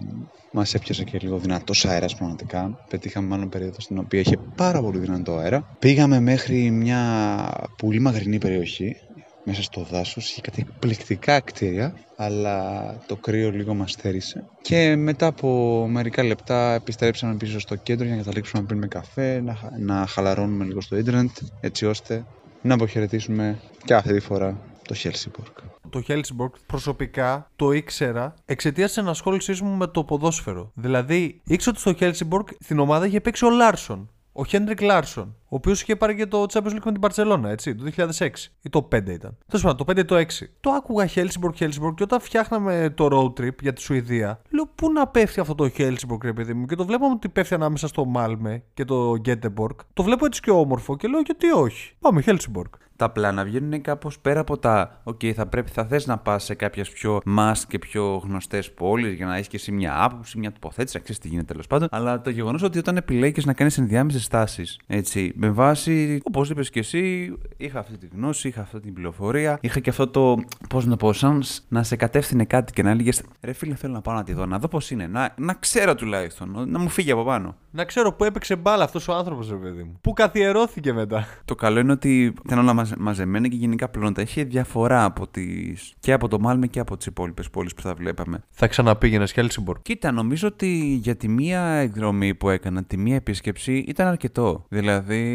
μας 0.53 0.75
έπιασε 0.75 1.05
και 1.05 1.19
λίγο 1.23 1.39
δυνατός 1.39 1.85
αέρας 1.85 2.15
πραγματικά. 2.15 2.85
Πετύχαμε 2.89 3.27
μάλλον 3.27 3.49
περίοδο 3.49 3.81
στην 3.81 3.99
οποία 3.99 4.21
είχε 4.21 4.37
πάρα 4.57 4.81
πολύ 4.81 4.99
δυνατό 4.99 5.37
αέρα. 5.37 5.77
Πήγαμε 5.79 6.21
μέχρι 6.21 6.71
μια 6.71 7.51
πολύ 7.77 8.01
μακρινή 8.01 8.39
περιοχή 8.39 8.97
μέσα 9.45 9.63
στο 9.63 9.87
δάσος. 9.91 10.31
Είχε 10.31 10.41
κάτι 10.41 10.67
εκπληκτικά 10.69 11.41
κτίρια, 11.41 11.95
αλλά 12.17 12.85
το 13.07 13.17
κρύο 13.17 13.51
λίγο 13.51 13.75
μας 13.75 13.91
στέρησε. 13.91 14.45
Και 14.63 14.97
μετά 14.97 15.27
από 15.27 15.87
μερικά 15.91 16.23
λεπτά 16.23 16.75
επιστρέψαμε 16.75 17.35
πίσω 17.35 17.61
στο 17.61 17.75
κέντρο 17.75 18.07
για 18.07 18.15
να 18.15 18.21
καταλήξουμε 18.21 18.63
να 18.63 18.69
πίνουμε 18.69 18.87
καφέ, 18.87 19.41
να, 19.41 19.57
να 19.79 20.07
χαλαρώνουμε 20.07 20.65
λίγο 20.65 20.81
στο 20.81 20.97
ίντερνετ, 20.97 21.31
έτσι 21.61 21.87
ώστε 21.87 22.25
να 22.63 22.75
αποχαιρετήσουμε 22.75 23.59
και 23.85 23.95
αυτή 23.95 24.13
τη 24.13 24.21
φορά 24.21 24.59
το 24.87 24.95
Χέλσιμποργκ. 24.95 25.59
Το 25.91 26.01
Χέλσιμποργκ 26.01 26.55
προσωπικά 26.67 27.51
το 27.57 27.73
ήξερα 27.73 28.35
εξαιτίας 28.45 28.89
της 28.89 28.97
ενασχόλησής 28.97 29.61
μου 29.61 29.77
με 29.77 29.87
το 29.87 30.05
ποδόσφαιρο. 30.05 30.71
Δηλαδή, 30.75 31.41
ήξερα 31.45 31.71
ότι 31.71 31.81
στο 31.81 31.95
Χέλσιμποργκ 31.95 32.49
στην 32.61 32.79
ομάδα 32.79 33.07
είχε 33.07 33.21
παίξει 33.21 33.45
ο 33.45 33.51
Λάρσον. 33.51 34.11
Ο 34.33 34.45
Χέντρικ 34.45 34.81
Λάρσον. 34.81 35.37
Ο 35.49 35.57
οποίος 35.57 35.83
είχε 35.83 35.97
πάρει 35.97 36.15
και 36.15 36.27
το 36.27 36.47
Champions 36.53 36.73
League 36.73 36.85
με 36.85 36.93
την 36.93 37.01
Μπαρσελόνα, 37.01 37.51
έτσι, 37.51 37.75
το 37.75 37.85
2006. 37.85 38.29
Ή 38.63 38.71
το 38.71 38.89
5 38.93 39.13
ήταν. 39.13 39.37
Τέλος 39.47 39.63
πάντων, 39.63 39.77
το 39.77 39.93
5 39.93 39.99
ή 39.99 40.05
το 40.05 40.17
6. 40.17 40.25
Το 40.61 40.71
άκουγα 40.71 41.07
Χέλσιμποργκ, 41.07 41.57
Χέλσιμποργκ 41.57 41.97
και 41.97 42.03
όταν 42.03 42.21
φτιάχναμε 42.21 42.93
το 42.97 43.09
road 43.13 43.41
trip 43.41 43.63
για 43.63 43.73
τη 43.73 43.81
Σουηδία, 43.81 44.41
λέω 44.51 44.71
πού 44.75 44.93
να 44.93 45.07
πέφτει 45.07 45.41
αυτό 45.41 45.55
το 45.55 45.69
Χέλσιμποργκ, 45.69 46.25
ρε 46.25 46.33
παιδί 46.33 46.55
μου; 46.55 46.67
Και 46.67 46.75
το 46.75 46.85
βλέπαμε 46.85 47.15
ότι 47.15 47.29
πέφτει 47.29 47.55
ανάμεσα 47.55 47.87
στο 47.89 48.05
Μάλμε 48.05 48.63
και 48.75 48.85
το 48.85 49.17
Γκέτεμποργκ. 49.17 49.81
Το 49.93 50.03
βλέπω 50.03 50.27
έτσι 50.27 50.41
και 50.41 50.51
όμορφο 50.51 50.97
και 50.97 51.09
λέω 51.09 51.21
γιατί 51.21 51.51
όχι; 51.51 51.95
Πάμε 52.01 52.21
Χέλσιμποργκ 52.21 52.75
τα 52.97 53.11
πλάνα 53.11 53.45
βγαίνουν 53.45 53.81
κάπως 53.81 54.19
πέρα 54.19 54.41
από 54.41 54.59
τα. 54.59 55.01
Ok, 55.05 55.19
okay, 55.23 55.33
θα 55.33 55.47
πρέπει, 55.47 55.71
θα 55.71 55.85
θες 55.85 56.07
να 56.07 56.19
πας 56.19 56.45
σε 56.45 56.55
κάποιες 56.55 56.91
πιο 56.91 57.21
must 57.39 57.63
και 57.69 57.79
πιο 57.79 58.21
γνωστές 58.25 58.73
πόλεις 58.73 59.15
για 59.15 59.27
να 59.27 59.35
έχεις 59.35 59.49
και 59.49 59.57
εσύ 59.57 59.73
μια 59.73 60.05
άποψη, 60.05 60.39
μια 60.39 60.53
τοποθέτηση, 60.53 60.97
να 60.97 61.03
ξέρεις 61.03 61.21
τι 61.21 61.29
γίνεται 61.29 61.47
τέλος 61.47 61.67
πάντων. 61.67 61.89
Αλλά 61.91 62.21
το 62.21 62.31
γεγονός 62.31 62.63
ότι 62.63 62.79
όταν 62.79 62.97
επιλέγεις 62.97 63.45
να 63.45 63.53
κάνεις 63.53 63.79
ενδιάμεσες 63.79 64.25
στάσεις, 64.25 64.81
έτσι, 64.87 65.33
με 65.35 65.46
βάση, 65.51 66.21
όπως 66.25 66.51
είπες 66.51 66.71
και 66.71 66.79
εσύ, 66.79 67.33
είχα 67.57 67.79
αυτή 67.79 67.99
τη 67.99 68.07
γνώση, 68.15 68.49
είχα 68.49 68.61
αυτή 68.61 68.81
την 68.81 68.93
πληροφορία, 68.93 69.59
είχα 69.61 69.81
και 69.81 69.91
αυτό 69.91 70.09
το. 70.09 70.37
Πώς 70.69 70.87
να 70.87 70.97
πω, 70.97 71.13
σαν 71.13 71.43
να 71.69 71.83
σε 71.83 71.97
κατεύθυνε 71.97 72.45
κάτι 72.45 72.73
και 72.73 72.83
να 72.83 72.91
έλεγες 72.91 73.23
Ρε 73.41 73.53
φίλε, 73.53 73.75
θέλω 73.75 73.93
να 73.93 74.01
πάω 74.01 74.15
να 74.15 74.23
τη 74.23 74.33
δω, 74.33 74.47
να 74.47 74.59
δω 74.59 74.69
πώς 74.69 74.91
είναι, 74.91 75.07
να, 75.07 75.35
να 75.39 75.55
ξέρω 75.55 75.95
τουλάχιστον, 75.95 76.69
να 76.69 76.79
μου 76.79 76.89
φύγει 76.89 77.11
από 77.11 77.25
πάνω. 77.25 77.57
Να 77.71 77.85
ξέρω 77.85 78.13
πού 78.13 78.25
έπαιξε 78.25 78.57
μπάλα 78.57 78.85
αυτός 78.85 79.09
ο 79.09 79.15
άνθρωπος, 79.15 79.51
ρε 79.51 79.57
παιδί 79.57 79.83
μου. 79.83 79.99
Πού 80.01 80.13
καθιερώθηκε 80.13 80.93
μετά. 80.93 81.27
Το 81.45 81.55
καλό 81.55 81.79
είναι 81.79 81.93
ότι 81.93 82.35
ήταν 82.45 82.59
όλα 82.59 82.87
μαζεμένα 82.99 83.49
και 83.49 83.57
γενικά 83.57 83.89
πλώνοντα. 83.89 84.21
Έχει 84.21 84.45
διαφορά 84.45 85.05
από 85.05 85.27
τις... 85.27 85.95
και 86.01 86.13
από 86.13 86.29
το 86.29 86.39
Μάλμε 86.41 86.67
και 86.67 86.81
από 86.81 86.97
τις 86.97 87.07
υπόλοιπες 87.07 87.51
πόλεις 87.51 87.75
που 87.75 87.83
θα 87.83 87.95
βλέπαμε. 87.95 88.43
Θα 88.51 88.67
ξαναπήγαινες 88.67 89.33
Χέλσιμπορκ. 89.33 89.83
Κοίτα, 89.83 90.13
νομίζω 90.13 90.49
ότι 90.49 90.99
για 91.03 91.17
τη 91.17 91.29
μία 91.29 91.61
εκδρομή 91.61 92.35
που 92.35 92.51
έκανα, 92.51 92.85
τη 92.85 92.97
μία 92.97 93.15
επίσκεψη 93.15 93.73
ήταν 93.73 94.07
αρκετό. 94.07 94.65
Δηλαδή, 94.69 95.26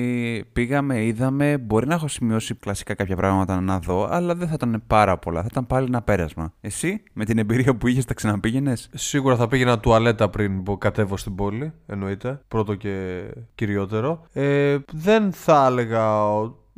πήγαμε, 0.53 1.05
είδαμε, 1.05 1.57
μπορεί 1.57 1.87
να 1.87 1.93
έχω 1.93 2.07
σημειώσει 2.07 2.55
κλασικά 2.55 2.93
κάποια 2.93 3.15
πράγματα 3.15 3.61
να 3.61 3.79
δω, 3.79 4.07
αλλά 4.11 4.35
δεν 4.35 4.47
θα 4.47 4.53
ήταν 4.53 4.83
πάρα 4.87 5.17
πολλά. 5.17 5.41
Θα 5.41 5.47
ήταν 5.51 5.67
πάλι 5.67 5.85
ένα 5.85 6.01
πέρασμα. 6.01 6.53
Εσύ, 6.61 7.03
με 7.13 7.25
την 7.25 7.37
εμπειρία 7.37 7.75
που 7.75 7.87
είχες, 7.87 8.05
θα 8.05 8.13
ξαναπήγαινες; 8.13 8.89
Σίγουρα 8.93 9.35
θα 9.35 9.47
πήγαινα 9.47 9.79
τουαλέτα 9.79 10.29
πριν 10.29 10.63
που 10.63 10.77
κατέβω 10.77 11.17
στην 11.17 11.35
πόλη, 11.35 11.73
εννοείται. 11.85 12.41
Πρώτο 12.47 12.75
και 12.75 13.23
κυριότερο. 13.55 14.25
Ε, 14.33 14.77
δεν 14.91 15.31
θα 15.31 15.65
έλεγα 15.65 16.03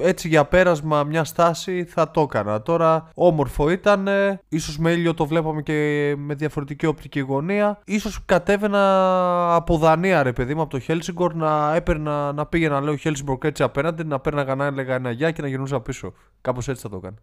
Έτσι 0.06 0.28
για 0.28 0.46
πέρασμα 0.46 1.04
μια 1.04 1.24
στάση 1.24 1.84
θα 1.84 2.12
το 2.12 2.22
έκανα. 2.22 2.62
Τώρα 2.62 3.10
όμορφο 3.14 3.70
ήταν, 3.70 4.08
ίσως 4.50 4.78
με 4.78 4.92
ήλιο 4.92 5.14
το 5.14 5.26
βλέπαμε 5.26 5.62
και 5.62 6.14
με 6.18 6.34
διαφορετική 6.34 6.86
οπτική 6.86 7.20
γωνία. 7.20 7.80
Ίσως 7.86 8.20
κατέβαινα 8.26 9.56
από 9.56 9.78
Δανία 9.78 10.24
ρε 10.24 10.34
παιδί 10.34 10.56
μου, 10.56 10.62
από 10.62 10.70
το 10.70 10.80
Χέλσιγκορ 10.80 11.36
να 11.36 11.76
έπαιρνα, 11.76 12.34
να 12.34 12.46
πήγαινα 12.46 12.82
λέω 12.82 12.96
Χέλσιγκορ 12.96 13.38
έτσι 13.42 13.64
απέναντι, 13.64 14.04
να 14.04 14.20
παίρναγα 14.20 14.56
να 14.56 14.66
έλεγα 14.66 14.96
ένα 14.96 15.12
γεια 15.12 15.32
και 15.32 15.42
να 15.42 15.48
γυρνούσα 15.48 15.80
πίσω. 15.82 16.14
Κάπως 16.42 16.68
έτσι 16.68 16.82
θα 16.82 16.90
το 16.90 16.96
έκανα. 16.96 17.16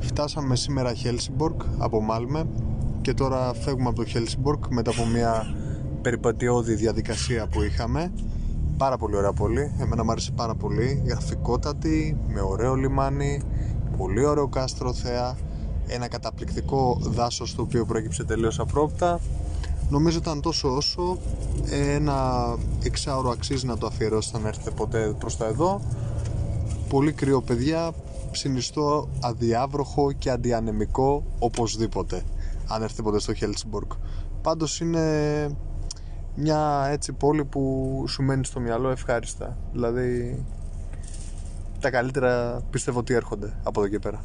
Φτάσαμε 0.00 0.56
σήμερα 0.56 0.94
Χέλσιμπορκ 0.94 1.60
από 1.78 2.00
Μάλμε 2.00 2.46
και 3.00 3.14
τώρα 3.14 3.54
φεύγουμε 3.54 3.88
από 3.88 3.96
το 3.96 4.04
Χέλσιμπορκ 4.04 4.64
μετά 4.66 4.90
από 4.90 5.06
μια 5.06 5.54
περιπατειώδη 6.02 6.74
διαδικασία 6.74 7.46
που 7.46 7.62
είχαμε 7.62 8.12
πάρα 8.80 8.96
πολύ 8.96 9.16
ωραία 9.16 9.32
πόλη, 9.32 9.72
εμένα 9.78 10.04
μου 10.04 10.10
άρεσε 10.10 10.32
πάρα 10.32 10.54
πολύ. 10.54 11.02
Γραφικότατη, 11.06 12.16
με 12.28 12.40
ωραίο 12.40 12.74
λιμάνι 12.74 13.42
πολύ 13.96 14.24
ωραίο 14.24 14.48
κάστρο 14.48 14.92
θέα. 14.92 15.36
Ένα 15.86 16.08
καταπληκτικό 16.08 16.98
δάσος 17.00 17.54
το 17.54 17.62
οποίο 17.62 17.84
προέκυψε 17.84 18.24
τελείως 18.24 18.58
απρόπτα 18.58 19.20
νομίζω 19.88 20.18
ήταν 20.18 20.40
τόσο 20.40 20.76
όσο 20.76 21.18
ένα 21.70 22.44
εξάωρο 22.82 23.30
αξίζει 23.30 23.66
να 23.66 23.78
το 23.78 23.86
αφιερώσετε 23.86 24.38
να 24.38 24.48
έρθετε 24.48 24.70
ποτέ 24.70 25.14
προς 25.18 25.36
τα 25.36 25.46
εδώ. 25.46 25.80
Πολύ 26.88 27.12
κρύο 27.12 27.42
παιδιά. 27.42 27.92
Συνιστώ 28.30 29.08
αδιάβροχο 29.20 30.12
και 30.12 30.30
αντιανεμικό 30.30 31.24
οπωσδήποτε. 31.38 32.22
Αν 32.68 32.82
έρθετε 32.82 33.02
ποτέ 33.02 33.20
στο 33.20 33.34
Χέλσιμπορκ 33.34 33.92
πάντως 34.42 34.80
είναι 34.80 35.00
μια 36.34 36.86
έτσι 36.90 37.12
πόλη 37.12 37.44
που 37.44 38.04
σου 38.08 38.22
μένει 38.22 38.44
στο 38.44 38.60
μυαλό 38.60 38.90
ευχάριστα 38.90 39.56
δηλαδή 39.72 40.44
τα 41.80 41.90
καλύτερα 41.90 42.62
πιστεύω 42.70 42.98
ότι 42.98 43.14
έρχονται 43.14 43.52
από 43.62 43.80
εδώ 43.80 43.88
και 43.88 43.98
πέρα 43.98 44.20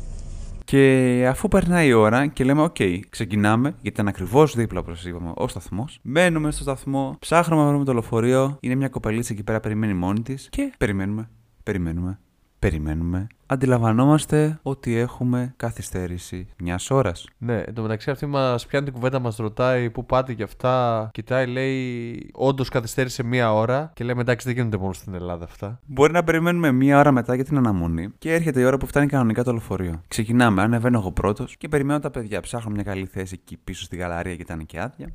και 0.66 1.26
αφού 1.30 1.48
περνάει 1.48 1.88
η 1.88 1.94
ώρα 1.94 2.28
και 2.28 2.44
λέμε: 2.44 2.64
OK, 2.64 3.00
ξεκινάμε, 3.10 3.70
γιατί 3.70 3.88
ήταν 3.88 4.08
ακριβώς 4.08 4.56
δίπλα 4.56 4.80
όπως 4.80 5.06
είπαμε 5.06 5.32
ο 5.36 5.48
σταθμός. 5.48 6.00
Μπαίνουμε 6.04 6.52
στο 6.52 6.64
σταθμό, 6.64 7.16
ψάχνουμε 7.20 7.64
να 7.64 7.70
βρούμε 7.70 7.86
το 7.86 7.94
λεωφορείο. 7.94 8.58
Είναι 8.60 8.76
μια 8.76 8.90
κοπελίτσα 8.90 9.34
εκεί 9.34 9.44
πέρα, 9.44 9.60
περιμένει 9.60 9.94
μόνη 9.94 10.22
της 10.22 10.48
και 10.52 10.74
περιμένουμε, 10.78 11.30
περιμένουμε, 11.64 12.20
περιμένουμε. 12.70 13.28
Αντιλαμβανόμαστε 13.46 14.60
ότι 14.62 14.96
έχουμε 14.96 15.54
καθυστέρηση 15.58 16.48
μιας 16.58 16.92
ώρας. 16.92 17.28
Ναι, 17.38 17.58
εν 17.58 17.74
τω 17.74 17.82
μεταξύ 17.82 18.12
αυτή 18.12 18.26
μας 18.26 18.66
πιάνει 18.66 18.86
την 18.86 18.94
κουβέντα, 18.94 19.20
μας 19.20 19.36
ρωτάει 19.36 19.90
πού 19.90 20.06
πάτε 20.06 20.34
και 20.34 20.44
αυτά. 20.44 21.10
Κοιτάει, 21.14 21.48
λέει, 21.48 22.30
όντως 22.34 22.70
καθυστέρησε 22.70 23.24
μία 23.24 23.54
ώρα 23.54 23.92
και 23.94 24.04
λέμε 24.04 24.22
εντάξει, 24.22 24.46
δεν 24.46 24.56
γίνονται 24.56 24.78
μόνο 24.78 24.94
στην 24.94 25.14
Ελλάδα 25.14 25.44
αυτά. 25.44 25.80
Μπορεί 25.86 26.12
να 26.12 26.24
περιμένουμε 26.24 26.72
μία 26.72 27.00
ώρα 27.00 27.12
μετά 27.12 27.36
για 27.36 27.44
την 27.44 27.58
αναμονή 27.58 28.14
και 28.18 28.34
έρχεται 28.34 28.60
η 28.60 28.64
ώρα 28.64 28.78
που 28.78 28.86
φτάνει 28.86 29.08
κανονικά 29.08 29.44
το 29.44 29.52
λεωφορείο. 29.52 30.02
Ξεκινάμε, 30.08 30.62
ανεβαίνω 30.62 31.00
εγώ 31.00 31.12
πρώτος 31.12 31.58
και 31.58 31.68
περιμένω 31.68 32.00
τα 32.00 32.12
παιδιά. 32.12 32.42
Ψάχνω 32.42 32.72
μια 32.72 32.84
καλή 32.84 33.06
θέση 33.06 33.38
εκεί 33.42 33.58
πίσω 33.64 33.84
στη 33.84 33.96
γαλαρία 33.96 34.36
και 34.36 34.42
ήταν 34.42 34.66
και 34.66 34.80
άδεια. 34.80 35.10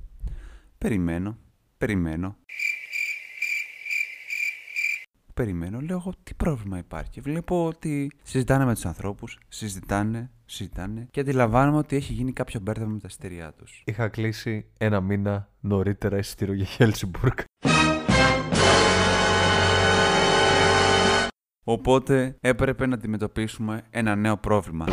Περιμένω, 0.79 1.37
περιμένω 1.79 2.37
περιμένω, 5.41 5.81
λέω 5.81 5.97
εγώ 5.97 6.13
τι 6.23 6.35
πρόβλημα 6.35 6.79
υπάρχει. 6.79 7.21
Βλέπω 7.21 7.67
ότι 7.67 8.11
συζητάνε 8.23 8.65
με 8.65 8.75
τους 8.75 8.87
ανθρώπους, 8.87 9.39
συζητάνε, 9.49 10.31
συζητάνε 10.45 11.07
και 11.11 11.21
αντιλαμβάνομαι 11.21 11.77
ότι 11.77 11.97
έχει 11.97 12.13
γίνει 12.13 12.33
κάποιο 12.33 12.61
μπέρδεμα 12.61 12.91
με 12.91 12.99
τα 12.99 13.07
εισιτήριά 13.09 13.53
τους. 13.53 13.83
Είχα 13.87 14.09
κλείσει 14.09 14.67
ένα 14.79 15.01
μήνα 15.01 15.49
νωρίτερα 15.61 16.19
εισιτήριο 16.19 16.55
για 16.55 16.65
Χέλσιμπουργκ. 16.65 17.39
Οπότε 21.65 22.37
έπρεπε 22.41 22.87
να 22.87 22.95
αντιμετωπίσουμε 22.95 23.83
ένα 23.91 24.17
νέο 24.17 24.37
πρόβλημα. 24.37 24.87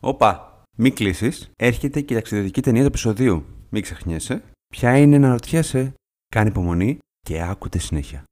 Όπα, 0.00 0.62
μη 0.76 0.90
κλείσεις. 0.90 1.50
Έρχεται 1.56 2.00
και 2.00 2.14
η 2.14 2.16
ταξιδιωτική 2.16 2.62
ταινία 2.62 2.80
του 2.80 2.86
επεισοδίου. 2.86 3.44
Μην 3.68 3.82
ξεχνιέσαι. 3.82 4.42
Ποια 4.74 4.98
είναι 4.98 5.18
να 5.18 5.28
ρωτιέσαι 5.28 5.94
Κάνει 6.34 6.48
υπομονή 6.48 6.98
και 7.20 7.42
άκουτε 7.42 7.78
συνέχεια. 7.78 8.24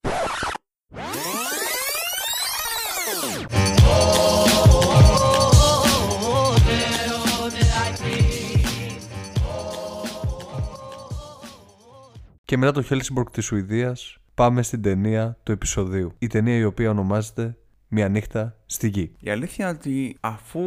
Και 12.44 12.56
μετά 12.56 12.72
το 12.72 12.82
Χέλσιμπορκ 12.82 13.30
της 13.30 13.44
Σουηδίας 13.44 14.18
πάμε 14.34 14.62
στην 14.62 14.82
ταινία 14.82 15.38
του 15.42 15.52
επεισοδίου. 15.52 16.12
Η 16.18 16.26
ταινία 16.26 16.56
η 16.56 16.64
οποία 16.64 16.90
ονομάζεται 16.90 17.56
μια 17.90 18.08
νύχτα 18.08 18.56
στη 18.66 18.88
γη. 18.88 19.12
Η 19.20 19.30
αλήθεια 19.30 19.68
είναι 19.68 19.76
ότι 19.78 20.16
αφού 20.20 20.60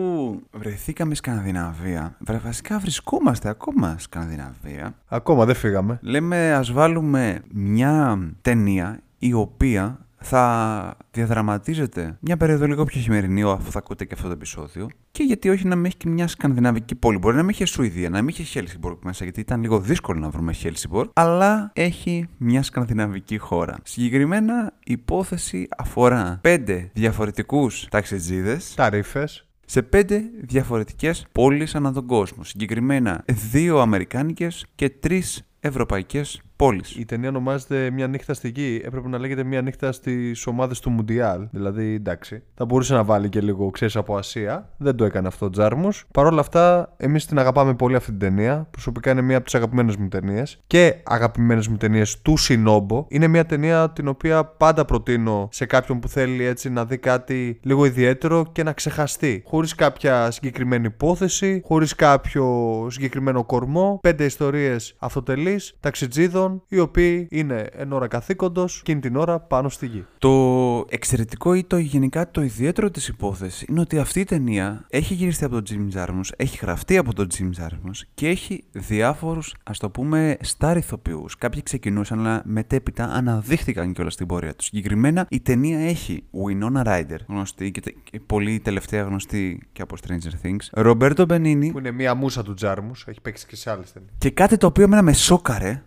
βρεθήκαμε 0.51 1.15
Σκανδιναβία, 1.15 2.17
βασικά 2.43 2.79
βρισκόμαστε 2.79 3.49
ακόμα 3.49 3.95
Σκανδιναβία. 3.99 4.95
Ακόμα 5.07 5.45
δεν 5.45 5.55
φύγαμε. 5.55 5.99
Λέμε 6.01 6.53
ας 6.53 6.71
βάλουμε 6.71 7.41
μια 7.51 8.19
ταινία 8.41 8.99
η 9.17 9.33
οποία 9.33 10.02
θα 10.23 10.97
διαδραματίζεται 11.12 12.17
μια 12.19 12.38
περίοδο 12.38 12.67
λίγο 12.67 12.83
πιο 12.83 13.01
χειμερινή, 13.01 13.41
αφού 13.41 13.71
θα 13.71 13.79
ακούτε 13.79 14.05
και 14.05 14.13
αυτό 14.13 14.27
το 14.27 14.33
επεισόδιο. 14.33 14.89
Και 15.12 15.23
γιατί 15.23 15.49
όχι 15.49 15.67
να 15.67 15.75
μην 15.75 15.86
έχει 15.86 15.97
και 15.97 16.09
μια 16.09 16.27
σκανδιναβική 16.27 16.95
πόλη. 16.95 17.17
Μπορεί 17.17 17.36
να 17.36 17.41
μην 17.41 17.49
έχει 17.49 17.65
Σουηδία, 17.65 18.09
να 18.09 18.17
μην 18.21 18.27
έχει 18.27 18.43
Χέλσιμπορκ 18.43 19.03
μέσα, 19.03 19.23
γιατί 19.23 19.39
ήταν 19.39 19.62
λίγο 19.62 19.79
δύσκολο 19.79 20.19
να 20.19 20.29
βρούμε 20.29 20.53
Χέλσιμπορκ, 20.53 21.12
αλλά 21.13 21.71
έχει 21.73 22.27
μια 22.38 22.63
σκανδιναβική 22.63 23.38
χώρα. 23.38 23.77
Συγκεκριμένα, 23.83 24.73
η 24.83 24.91
υπόθεση 24.91 25.67
αφορά 25.77 26.39
πέντε 26.41 26.89
διαφορετικούς 26.93 27.88
ταξιτζίδες. 27.89 28.73
Ταρήφε 28.73 29.27
σε 29.65 29.81
πέντε 29.81 30.21
διαφορετικές 30.41 31.25
πόλεις 31.31 31.75
ανά 31.75 31.93
τον 31.93 32.05
κόσμο. 32.05 32.43
Συγκεκριμένα 32.43 33.23
δύο 33.51 33.79
αμερικάνικες 33.79 34.65
και 34.75 34.89
τρεις 34.89 35.47
ευρωπαϊκές 35.59 36.41
πόλεις. 36.55 36.95
Η 36.95 37.05
ταινία 37.05 37.29
ονομάζεται 37.29 37.89
Μια 37.89 38.07
νύχτα 38.07 38.33
στη 38.33 38.49
γη. 38.49 38.81
Έπρεπε 38.85 39.07
να 39.07 39.17
λέγεται 39.17 39.43
Μια 39.43 39.61
νύχτα 39.61 39.91
στις 39.91 40.47
ομάδες 40.47 40.79
του 40.79 40.89
Μουντιάλ. 40.89 41.47
Δηλαδή, 41.51 41.93
εντάξει. 41.93 42.43
Θα 42.53 42.65
μπορούσε 42.65 42.93
να 42.93 43.03
βάλει 43.03 43.29
και 43.29 43.41
λίγο, 43.41 43.69
ξέρεις, 43.69 43.95
από 43.95 44.15
Ασία. 44.15 44.69
Δεν 44.77 44.95
το 44.95 45.05
έκανε 45.05 45.27
αυτό 45.27 45.45
ο 45.45 45.49
Τζάρμου. 45.49 45.89
Παρ' 46.11 46.25
όλα 46.25 46.39
αυτά, 46.39 46.93
εμείς 46.97 47.25
την 47.25 47.39
αγαπάμε 47.39 47.73
πολύ 47.73 47.95
αυτή 47.95 48.09
την 48.09 48.19
ταινία. 48.19 48.67
Προσωπικά 48.71 49.11
είναι 49.11 49.21
μία 49.21 49.35
από 49.35 49.45
τις 49.45 49.55
αγαπημένες 49.55 49.95
μου 49.95 50.07
ταινίες. 50.07 50.61
Και 50.67 50.95
αγαπημένες 51.03 51.67
μου 51.67 51.77
ταινίες 51.77 52.21
του 52.21 52.37
Σινόμπο. 52.37 53.05
Είναι 53.09 53.27
μια 53.27 53.45
ταινία 53.45 53.89
την 53.89 54.07
οποία 54.07 54.45
πάντα 54.45 54.85
προτείνω 54.85 55.47
σε 55.51 55.65
κάποιον 55.65 55.99
που 55.99 56.07
θέλει 56.07 56.43
έτσι 56.43 56.69
να 56.69 56.85
δει 56.85 56.97
κάτι 56.97 57.59
λίγο 57.61 57.85
ιδιαίτερο 57.85 58.45
και 58.51 58.63
να 58.63 58.73
ξεχαστεί. 58.73 59.43
Χωρίς 59.45 59.75
κάποια 59.75 60.31
συγκεκριμένη 60.31 60.85
υπόθεση, 60.85 61.61
χωρίς 61.65 61.95
κάποιο 61.95 62.87
συγκεκριμένο 62.89 63.43
κορμό. 63.43 63.99
Πέντε 64.01 64.25
ιστορίες 64.25 64.95
αυτοτελείς, 64.99 65.75
ταξιτζίδων 65.79 66.42
οι 66.67 66.79
οποίοι 66.79 67.27
είναι 67.32 67.69
εν 67.71 67.91
ώρα 67.91 68.08
καθήκοντος 68.08 68.79
εκείνη 68.79 68.99
την 68.99 69.15
ώρα 69.15 69.39
πάνω 69.39 69.69
στη 69.69 69.88
γη. 69.88 70.06
Το 70.17 70.86
εξαιρετικό 70.89 71.53
ή 71.53 71.63
το 71.63 71.77
γενικά 71.77 72.32
το 72.32 72.41
ιδιαίτερο 72.41 72.91
της 72.91 73.08
υπόθεσης 73.08 73.65
είναι 73.69 73.79
ότι 73.79 73.99
αυτή 73.99 74.19
η 74.19 74.23
ταινία 74.23 74.86
έχει 74.89 75.13
γυριστεί 75.13 75.45
από 75.45 75.62
τον 75.62 75.63
Jim 75.69 75.97
Jarmus, 75.97 76.29
έχει 76.36 76.58
γραφτεί 76.62 76.97
από 76.97 77.13
τον 77.13 77.27
Jim 77.38 77.62
Jarmus 77.62 78.01
και 78.13 78.27
έχει 78.27 78.63
διάφορους 78.71 79.56
ας 79.63 79.77
το 79.79 79.89
πούμε 79.89 80.38
star 80.58 80.73
ηθοποιούς. 80.77 81.36
Κάποιοι 81.38 81.63
ξεκινούσαν, 81.63 82.19
αλλά 82.19 82.41
μετέπειτα 82.45 83.03
αναδείχθηκαν 83.03 83.93
κιόλας 83.93 84.13
στην 84.13 84.27
πορεία 84.27 84.56
τους. 84.56 84.65
Συγκεκριμένα 84.65 85.25
η 85.29 85.39
ταινία 85.39 85.79
έχει 85.79 86.23
Winona 86.47 86.84
Ryder, 86.84 87.17
γνωστή 87.27 87.71
και 87.71 88.19
πολύ 88.25 88.60
τελευταία 88.60 89.03
γνωστή 89.03 89.62
και 89.73 89.82
από 89.82 89.95
Stranger 90.01 90.45
Things. 90.47 90.67
Ρομπέρτο 90.71 91.25
Μπενίνι. 91.25 91.71
Που 91.71 91.79
είναι 91.79 91.91
μία 91.91 92.15
μουσα 92.15 92.43
του 92.43 92.53
Τζάρμους, 92.53 93.06
έχει 93.08 93.21
παίξει 93.21 93.45
και 93.45 93.56
σε 93.56 93.71
άλλες 93.71 93.91
ταινίες. 93.93 94.12
Και 94.17 94.29
κάτι 94.29 94.58
το 94.58 94.67
οποίο 94.67 94.84
εμένα 94.84 95.01
με 95.01 95.13
σόκαρε, 95.13 95.84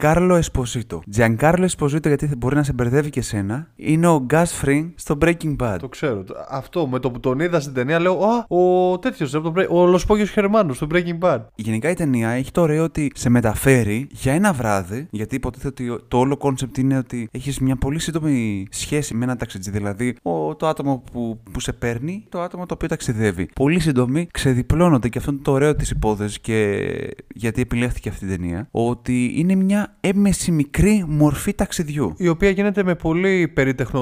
Giancarlo 0.00 0.40
Esposito. 0.40 0.98
Giancarlo 1.16 1.66
Esposito, 1.68 2.06
γιατί 2.06 2.30
μπορεί 2.38 2.54
να 2.54 2.62
σε 2.62 2.72
μπερδεύει 2.72 3.10
και 3.10 3.22
σένα, 3.22 3.68
είναι 3.76 4.06
ο 4.06 4.26
Gus 4.30 4.44
Fring 4.62 4.90
στο 4.94 5.18
Breaking 5.20 5.56
Bad. 5.56 5.76
Το 5.80 5.88
ξέρω. 5.88 6.24
Αυτό 6.48 6.86
με 6.86 6.98
το 6.98 7.10
που 7.10 7.20
τον 7.20 7.40
είδα 7.40 7.60
στην 7.60 7.74
ταινία 7.74 8.00
λέω 8.00 8.12
Α, 8.24 8.44
ο 8.48 8.98
τέτοιος, 8.98 9.34
ο 9.68 9.86
Los 9.86 9.99
Pollos 9.99 10.24
Hermanos 10.24 10.72
στο 10.72 10.86
Breaking 10.90 11.18
Bad. 11.20 11.38
Γενικά 11.54 11.90
η 11.90 11.94
ταινία 11.94 12.28
έχει 12.28 12.50
το 12.50 12.60
ωραίο 12.60 12.84
ότι 12.84 13.10
σε 13.14 13.28
μεταφέρει 13.28 14.06
για 14.10 14.32
ένα 14.32 14.52
βράδυ, 14.52 15.06
γιατί 15.10 15.34
υποτίθεται 15.34 15.82
ότι 15.82 16.04
το 16.08 16.18
όλο 16.18 16.36
concept 16.36 16.76
είναι 16.76 16.98
ότι 16.98 17.28
έχεις 17.30 17.58
μια 17.58 17.76
πολύ 17.76 17.98
σύντομη 17.98 18.66
σχέση 18.70 19.14
με 19.14 19.24
ένα 19.24 19.36
ταξιτζή. 19.36 19.70
Δηλαδή, 19.70 20.16
ο, 20.22 20.56
το 20.56 20.66
άτομο 20.66 21.02
που, 21.12 21.40
που 21.52 21.60
σε 21.60 21.72
παίρνει, 21.72 22.24
το 22.28 22.40
άτομο 22.40 22.66
το 22.66 22.74
οποίο 22.74 22.88
ταξιδεύει. 22.88 23.48
Πολύ 23.54 23.80
σύντομη, 23.80 24.26
ξεδιπλώνονται 24.32 25.08
και 25.08 25.18
αυτό 25.18 25.30
είναι 25.30 25.40
το 25.42 25.52
ωραίο 25.52 25.74
της 25.74 25.90
υπόθεσης 25.90 26.40
και 26.40 26.88
γιατί 27.34 27.60
επιλέχθηκε 27.60 28.08
αυτή 28.08 28.24
η 28.24 28.28
ταινία. 28.28 28.68
Ότι 28.70 29.32
είναι 29.36 29.54
μια 29.54 29.83
μια 29.84 29.96
έμεση 30.00 30.50
μικρή 30.50 31.04
μορφή 31.08 31.54
ταξιδιού. 31.54 32.14
Η 32.16 32.28
οποία 32.28 32.50
γίνεται 32.50 32.82
με 32.82 32.94
πολύ 32.94 33.48
περίτεχνο 33.48 34.00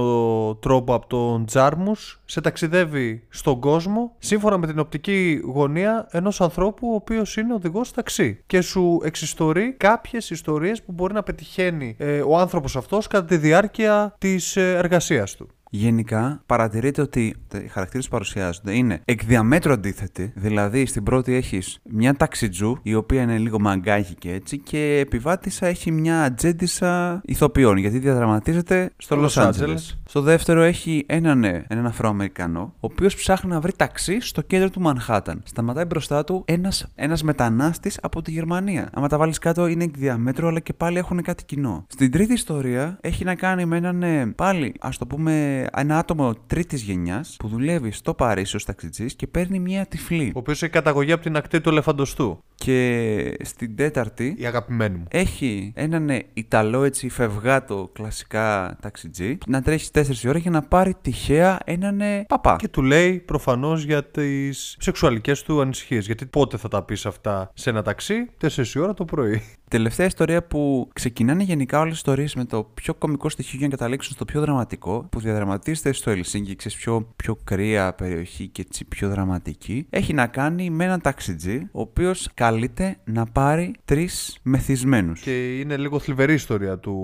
τρόπο 0.61 0.95
από 0.95 1.07
τον 1.07 1.47
Τζάρμους. 1.47 2.21
Σε 2.25 2.41
ταξιδεύει 2.41 3.27
στον 3.29 3.61
κόσμο 3.61 4.15
σύμφωνα 4.19 4.59
με 4.59 4.67
την 4.67 4.79
οπτική 4.79 5.41
γωνία 5.45 6.09
ενός 6.11 6.41
ανθρώπου 6.41 6.91
ο 6.91 6.95
οποίος 6.95 7.37
είναι 7.37 7.55
οδηγός 7.55 7.93
ταξί. 7.93 8.43
Και 8.47 8.61
σου 8.61 9.01
εξιστορεί 9.05 9.73
κάποιες 9.73 10.31
ιστορίες 10.31 10.83
που 10.83 10.93
μπορεί 10.93 11.15
να 11.15 11.23
πετυχαίνει 11.23 11.97
ε, 11.99 12.21
ο 12.21 12.39
άνθρωπος 12.39 12.77
αυτός 12.77 13.07
κατά 13.07 13.25
τη 13.25 13.37
διάρκεια 13.37 14.15
της 14.19 14.57
ε, 14.57 14.77
εργασίας 14.77 15.37
του. 15.37 15.49
Γενικά, 15.75 16.43
παρατηρείτε 16.47 17.03
ότι 17.03 17.35
οι 17.65 17.69
χαρακτήρες 17.69 18.05
που 18.05 18.11
παρουσιάζονται 18.11 18.75
είναι 18.75 19.01
εκ 19.05 19.25
διαμέτρου 19.25 19.73
αντίθετοι. 19.73 20.33
Δηλαδή, 20.35 20.87
στην 20.87 21.03
πρώτη 21.03 21.35
έχεις 21.35 21.81
μια 21.91 22.15
ταξιτζού, 22.15 22.79
η 22.83 22.95
οποία 22.95 23.23
είναι 23.23 23.39
λίγο 23.39 23.61
μαγκάκι 23.61 24.15
και 24.15 24.33
έτσι, 24.33 24.59
και 24.59 24.99
επιβάτησα 24.99 25.67
έχει 25.67 25.91
μια 25.91 26.23
ατζέντισα 26.23 27.21
ηθοποιών, 27.25 27.77
γιατί 27.77 27.99
διαδραματίζεται 27.99 28.91
στο 28.97 29.17
Λο 29.17 29.31
Άντζελε. 29.35 29.75
Στο 30.13 30.21
δεύτερο 30.21 30.63
έχει 30.63 31.05
έναν, 31.09 31.39
ναι, 31.39 31.65
έναν 31.69 31.87
Αφροαμερικανό, 31.87 32.61
ο 32.61 32.79
οποίος 32.81 33.15
ψάχνει 33.15 33.51
να 33.51 33.61
βρει 33.61 33.73
ταξί 33.77 34.21
στο 34.21 34.41
κέντρο 34.41 34.71
του 34.71 34.81
Μανχάταν. 34.81 35.43
Σταματάει 35.45 35.85
μπροστά 35.85 36.25
του 36.25 36.43
ένας 36.47 36.87
ένας 36.95 37.23
μετανάστης 37.23 37.99
από 38.03 38.23
τη 38.23 38.31
Γερμανία. 38.31 38.91
Άμα 38.93 39.09
τα 39.09 39.19
βάλεις 39.19 39.39
κάτω, 39.39 39.67
είναι 39.67 39.85
εκ 39.85 39.97
διαμέτρου, 39.97 40.47
αλλά 40.47 40.61
και 40.61 40.73
πάλι 40.73 40.99
έχουν 40.99 41.23
κάτι 41.23 41.45
κοινό. 41.45 41.87
Στην 41.89 42.11
τρίτη 42.11 42.33
ιστορία 42.33 42.99
έχει 43.01 43.25
να 43.25 43.35
κάνει 43.35 43.65
με 43.65 43.77
έναν 43.77 43.97
ναι, 43.97 44.27
πάλι, 44.27 44.75
ας 44.81 44.99
το 44.99 45.07
πούμε, 45.07 45.67
ένα 45.77 45.99
άτομο 45.99 46.35
τρίτης 46.47 46.83
γενιάς 46.83 47.37
που 47.39 47.49
δουλεύει 47.49 47.91
στο 47.91 48.15
Παρίσι 48.15 48.57
ως 48.57 48.65
ταξιτζής 48.65 49.15
και 49.15 49.27
παίρνει 49.27 49.59
μια 49.59 49.87
τυφλή. 49.87 50.33
Ο 50.35 50.39
οποίος 50.39 50.63
έχει 50.63 50.73
καταγωγή 50.73 51.13
από 51.13 51.23
την 51.23 51.37
ακτή 51.37 51.61
του 51.61 51.69
ελεφαντοστού. 51.69 52.43
Και 52.65 53.37
στην 53.43 53.77
τέταρτη. 53.77 54.35
Η 54.39 54.47
αγαπημένη 54.47 54.97
μου. 54.97 55.05
Έχει 55.09 55.73
έναν 55.75 56.11
Ιταλό 56.33 56.85
έτσι 56.85 57.09
φευγάτο 57.09 57.91
κλασικά 57.93 58.77
ταξιτζή 58.83 59.39
να 59.47 59.63
τρέχει 59.63 59.91
4 59.95 60.03
ώρα 60.27 60.39
για 60.39 60.51
να 60.51 60.63
πάρει 60.63 60.95
τυχαία 61.03 61.59
έναν 61.65 62.01
παπά. 62.29 62.57
Και 62.59 62.69
του 62.69 62.83
λέει 62.83 63.19
προφανώς 63.19 63.85
για 63.85 64.05
τις 64.05 64.77
σεξουαλικές 64.81 65.43
του 65.43 65.61
ανησυχίες. 65.61 66.07
Γιατί 66.07 66.27
πότε 66.27 66.57
θα 66.57 66.69
τα 66.69 66.83
πεις 66.83 67.07
αυτά 67.07 67.51
σε 67.55 67.71
ένα 67.71 67.83
ταξί, 67.83 68.15
4 68.41 68.49
ώρα 68.77 68.95
το 68.95 69.05
πρωί. 69.05 69.43
Τελευταία 69.69 70.07
ιστορία 70.07 70.47
που 70.47 70.89
ξεκινάνε 70.93 71.43
γενικά 71.43 71.79
όλες 71.79 71.91
τις 71.91 71.99
ιστορίες 71.99 72.35
με 72.35 72.45
το 72.45 72.71
πιο 72.75 72.95
κομικό 72.95 73.29
στοιχείο 73.29 73.59
για 73.59 73.69
να 73.69 73.77
καταλήξουν 73.77 74.15
στο 74.15 74.25
πιο 74.25 74.41
δραματικό, 74.41 75.07
που 75.11 75.21
διαδραματίζεται 75.21 75.93
στο 75.93 76.11
Ελσίνκι, 76.11 76.57
ξέρεις 76.57 76.79
πιο, 76.79 77.13
πιο 77.17 77.37
κρύα 77.45 77.93
περιοχή 77.93 78.49
και 78.49 78.63
έτσι 78.67 78.85
πιο 78.85 79.09
δραματική, 79.09 79.87
έχει 79.91 80.13
να 80.13 80.27
κάνει 80.27 80.71
με 80.71 80.85
έναν 80.85 81.01
ταξιτζή, 81.01 81.69
ο 81.73 81.81
οποίος 81.81 82.29
καλείται 82.53 82.97
να 83.05 83.27
πάρει 83.27 83.75
τρεις 83.85 84.39
μεθυσμένους. 84.43 85.21
Και 85.21 85.59
είναι 85.59 85.77
λίγο 85.77 85.99
θλιβερή 85.99 86.33
ιστορία 86.33 86.79
του... 86.79 86.97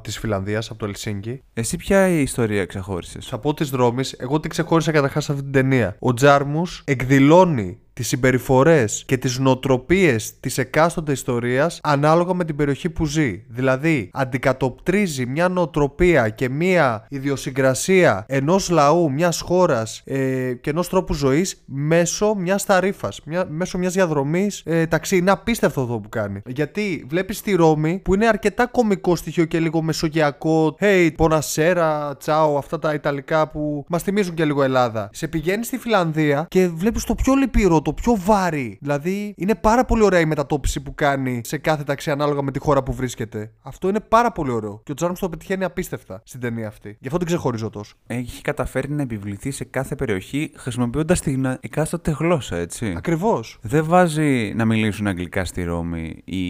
της 0.00 0.18
Φιλανδίας 0.18 0.70
από 0.70 0.78
το 0.78 0.86
Ελσίνκι. 0.86 1.42
Εσύ 1.52 1.76
ποια 1.76 2.08
η 2.08 2.20
ιστορία 2.20 2.64
ξεχώρισες; 2.64 3.26
Θα 3.26 3.38
πω 3.38 3.54
τη 3.54 3.64
δρόμη. 3.64 4.02
Εγώ 4.18 4.40
τι 4.40 4.48
ξεχώρισα 4.48 4.92
καταρχάς 4.92 5.30
αυτή 5.30 5.42
την 5.42 5.52
ταινία. 5.52 5.96
Ο 5.98 6.14
Τζάρμους 6.14 6.82
εκδηλώνει 6.86 7.78
τις 7.98 8.08
συμπεριφορές 8.08 9.02
και 9.06 9.16
τις 9.16 9.38
νοοτροπίες 9.38 10.40
της 10.40 10.58
εκάστοτε 10.58 11.12
ιστορίας 11.12 11.80
ανάλογα 11.82 12.34
με 12.34 12.44
την 12.44 12.56
περιοχή 12.56 12.90
που 12.90 13.04
ζει. 13.06 13.42
Δηλαδή, 13.48 14.10
αντικατοπτρίζει 14.12 15.26
μια 15.26 15.48
νοοτροπία 15.48 16.28
και 16.28 16.48
μια 16.48 17.06
ιδιοσυγκρασία 17.08 18.24
ενός 18.28 18.70
λαού, 18.70 19.12
μιας 19.12 19.40
χώρας 19.40 20.02
ε, 20.04 20.52
και 20.52 20.70
ενός 20.70 20.88
τρόπου 20.88 21.14
ζωής 21.14 21.62
μέσω 21.64 22.34
μιας 22.34 22.64
ταρήφας, 22.64 23.20
μια, 23.24 23.46
μέσω 23.48 23.78
μιας 23.78 23.92
διαδρομής 23.92 24.62
ε, 24.64 24.86
ταξί. 24.86 25.16
Είναι 25.16 25.30
απίστευτο 25.30 25.80
αυτό 25.80 25.98
που 25.98 26.08
κάνει. 26.08 26.42
Γιατί 26.46 27.06
βλέπεις 27.08 27.40
τη 27.40 27.54
Ρώμη 27.54 28.00
που 28.04 28.14
είναι 28.14 28.26
αρκετά 28.26 28.66
κομικό 28.66 29.16
στοιχείο 29.16 29.44
και 29.44 29.58
λίγο 29.58 29.82
μεσογειακό. 29.82 30.76
Hey, 30.80 31.10
πονασέρα, 31.16 32.16
τσάο, 32.16 32.58
αυτά 32.58 32.78
τα 32.78 32.94
Ιταλικά 32.94 33.48
που 33.48 33.84
μας 33.88 34.02
θυμίζουν 34.02 34.34
και 34.34 34.44
λίγο 34.44 34.62
Ελλάδα. 34.62 35.10
Σε 35.12 35.28
πηγαίνεις 35.28 35.66
στη 35.66 35.78
Φιλανδία 35.78 36.46
και 36.48 36.68
βλέπεις 36.68 37.04
το 37.04 37.14
πιο 37.14 37.34
λυπηρό, 37.34 37.82
το 37.88 37.94
πιο 37.94 38.16
βάρη. 38.16 38.78
Δηλαδή 38.80 39.34
είναι 39.36 39.54
πάρα 39.54 39.84
πολύ 39.84 40.02
ωραία 40.02 40.20
η 40.20 40.24
μετατόπιση 40.24 40.80
που 40.80 40.94
κάνει 40.94 41.40
σε 41.44 41.58
κάθε 41.58 41.84
ταξί 41.84 42.10
ανάλογα 42.10 42.42
με 42.42 42.50
τη 42.50 42.58
χώρα 42.58 42.82
που 42.82 42.92
βρίσκεται. 42.92 43.52
Αυτό 43.62 43.88
είναι 43.88 44.00
πάρα 44.00 44.32
πολύ 44.32 44.50
ωραίο. 44.50 44.80
Και 44.84 44.92
ο 44.92 44.94
Τζάρμς 44.94 45.20
το 45.20 45.28
πετυχαίνει 45.28 45.64
απίστευτα 45.64 46.22
στην 46.24 46.40
ταινία 46.40 46.66
αυτή. 46.68 46.96
Γι' 47.00 47.06
αυτό 47.06 47.18
την 47.18 47.26
ξεχωρίζω 47.26 47.70
τόσο. 47.70 47.96
Έχει 48.06 48.42
καταφέρει 48.42 48.90
να 48.90 49.02
επιβληθεί 49.02 49.50
σε 49.50 49.64
κάθε 49.64 49.94
περιοχή 49.94 50.52
χρησιμοποιώντας 50.56 51.20
την 51.20 51.44
εκάστοτε 51.60 52.10
γλώσσα, 52.10 52.56
έτσι. 52.56 52.94
Ακριβώς. 52.96 53.58
Δεν 53.62 53.84
βάζει 53.84 54.52
να 54.56 54.64
μιλήσουν 54.64 55.06
αγγλικά 55.06 55.44
στη 55.44 55.62
Ρώμη 55.62 56.22
ή 56.24 56.40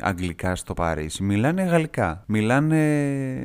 αγγλικά 0.00 0.56
στο 0.56 0.74
Παρίσι. 0.74 1.22
Μιλάνε 1.22 1.62
γαλλικά. 1.62 2.24
Μιλάνε 2.26 2.80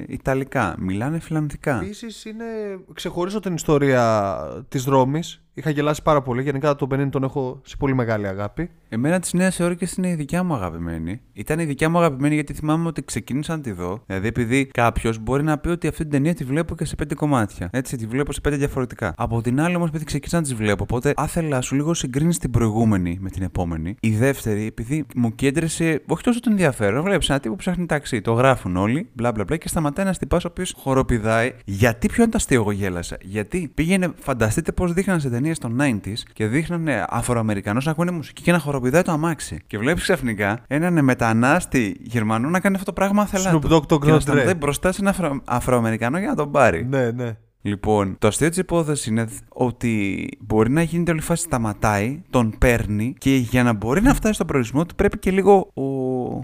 ιταλικά. 0.08 0.76
Μιλάνε 0.80 1.20
φιλανδικά. 1.20 1.82
Επίσης 1.84 2.26
είναι. 2.26 2.46
Ξεχωρίζω 2.94 3.40
την 3.40 3.54
ιστορία 3.54 4.38
της 4.70 4.86
Ρώμης 4.86 5.44
Είχα 5.54 5.70
γελάσει 5.70 6.02
πάρα 6.02 6.22
πολύ. 6.22 6.42
Γενικά 6.42 6.76
τον 6.76 6.88
Μπενίν 6.88 7.10
τον 7.10 7.24
έχω 7.24 7.62
σε 7.64 7.78
πολύ 7.78 7.94
μεγάλη 7.94 8.28
αγάπη. 8.28 8.72
Εμένα 8.92 9.20
τη 9.20 9.38
Νέα 9.38 9.52
Υόρκη 9.60 9.88
είναι 9.98 10.10
η 10.10 10.14
δικιά 10.14 10.44
μου 10.44 10.54
αγαπημένη. 10.54 11.22
Ήταν 11.34 11.60
η 11.60 11.66
δικιά 11.66 11.90
μου 11.90 11.98
αγαπημένη 11.98 12.34
γιατί 12.34 12.54
θυμάμαι 12.54 12.88
ότι 12.88 13.04
ξεκίνησα 13.04 13.56
να 13.56 13.62
τη 13.62 13.72
δω. 13.72 14.04
Δηλαδή, 14.06 14.28
επειδή 14.28 14.66
κάποιος 14.66 15.20
μπορεί 15.20 15.44
να 15.44 15.58
πει 15.58 15.70
ότι 15.70 15.88
αυτή 15.88 16.02
την 16.02 16.12
ταινία 16.12 16.34
τη 16.34 16.44
βλέπω 16.44 16.76
και 16.76 16.86
σε 16.86 16.96
πέντε 16.96 17.16
κομμάτια. 17.16 17.70
Έτσι, 17.72 17.98
τη 17.98 18.06
βλέπω 18.06 18.34
σε 18.34 18.42
πέντε 18.42 18.56
διαφορετικά. 18.56 19.14
Από 19.18 19.42
την 19.42 19.62
άλλη, 19.62 19.76
όμως, 19.76 19.90
επειδή 19.90 20.06
ξεκίνησα 20.06 20.38
να 20.38 20.44
τη 20.44 20.54
βλέπω, 20.56 20.84
οπότε 20.84 21.14
άθελα 21.16 21.62
σου 21.62 21.76
λίγο 21.76 21.94
συγκρίνεις 21.94 22.38
την 22.38 22.52
προηγούμενη 22.52 23.18
με 23.22 23.30
την 23.30 23.44
επόμενη. 23.44 23.96
Η 24.00 24.10
δεύτερη, 24.10 24.66
επειδή 24.66 25.06
μου 25.16 25.36
κέντρεσε 25.36 26.02
όχι 26.08 26.24
τόσο 26.24 26.40
τον 26.40 26.52
ενδιαφέρον, 26.52 27.04
βλέπεις 27.04 27.30
ένα 27.30 27.40
τύπο 27.40 27.54
που 27.54 27.60
ψάχνει 27.60 27.86
ταξί. 27.86 28.22
Το 28.22 28.34
γράφουν 28.34 28.76
όλοι, 28.76 29.10
μπλα 29.14 29.32
μπλα 29.32 29.44
μπλα 29.44 29.58
και 29.58 29.68
σταματάει 29.68 30.06
ένα 30.06 30.16
τυπά 30.16 30.38
ο 30.38 30.48
οποίος 30.48 30.76
χοροπηδάει. 30.78 31.54
Γιατί 31.66 32.08
πιο 32.08 32.24
είναι 32.24 32.38
εγώ 32.50 32.72
γέλασα. 32.72 33.18
Γιατί 33.22 33.72
πήγαινε, 33.74 34.12
φανταστείτε 34.20 34.72
πώς 34.72 34.94
δείχναν 34.94 35.20
σε 35.20 35.30
ταινία 35.30 35.38
ταινίες 35.40 35.60
των 35.60 36.02
90s 36.04 36.32
και 36.34 36.48
δείχνανε 36.48 37.06
Αφροαμερικανού 37.10 37.80
να 37.84 37.92
ακούνε 37.92 38.12
μουσική 38.12 38.42
και 38.42 38.52
να 38.52 38.60
χοροπηδάει 38.60 38.78
το 39.04 39.12
αμάξι. 39.12 39.62
Και 39.68 39.78
βλέπεις 39.78 40.04
ξαφνικά 40.04 40.60
έναν 40.68 41.04
μετανάστη 41.04 41.98
Γερμανό 42.00 42.50
να 42.50 42.60
κάνει 42.60 42.76
αυτό 42.76 42.86
το 42.86 42.94
πράγμα 42.94 43.26
θέλα. 43.26 43.52
Snoop 43.54 43.72
Dogg 43.72 43.86
το 43.86 44.00
Και 44.00 44.12
να 44.12 44.20
σταματάει 44.20 44.54
μπροστά 44.54 44.92
σε 44.92 45.02
ένα 45.02 45.10
Αφρο... 45.10 45.42
Αφροαμερικανό 45.46 46.20
για 46.20 46.28
να 46.28 46.36
τον 46.36 46.52
πάρει. 46.52 46.86
Ναι, 46.86 47.12
ναι. 47.12 47.38
Λοιπόν, 47.62 48.16
το 48.20 48.28
αστείο 48.28 48.50
της 48.50 48.58
υπόθεσης 48.58 49.06
είναι 49.06 49.28
ότι 49.50 50.28
μπορεί 50.40 50.72
να 50.72 50.82
γίνει 50.82 51.10
όλη 51.10 51.22
φάση 51.22 51.44
σταματάει, 51.44 52.22
τον 52.30 52.56
παίρνει 52.58 53.14
και 53.18 53.36
για 53.36 53.64
να 53.64 53.74
μπορεί 53.74 54.02
να 54.02 54.14
φτάσει 54.14 54.34
στον 54.34 54.48
προορισμό 54.48 54.86
του 54.86 54.96
πρέπει 54.96 55.18
και 55.20 55.32
λίγο 55.32 55.72
ο 55.74 55.84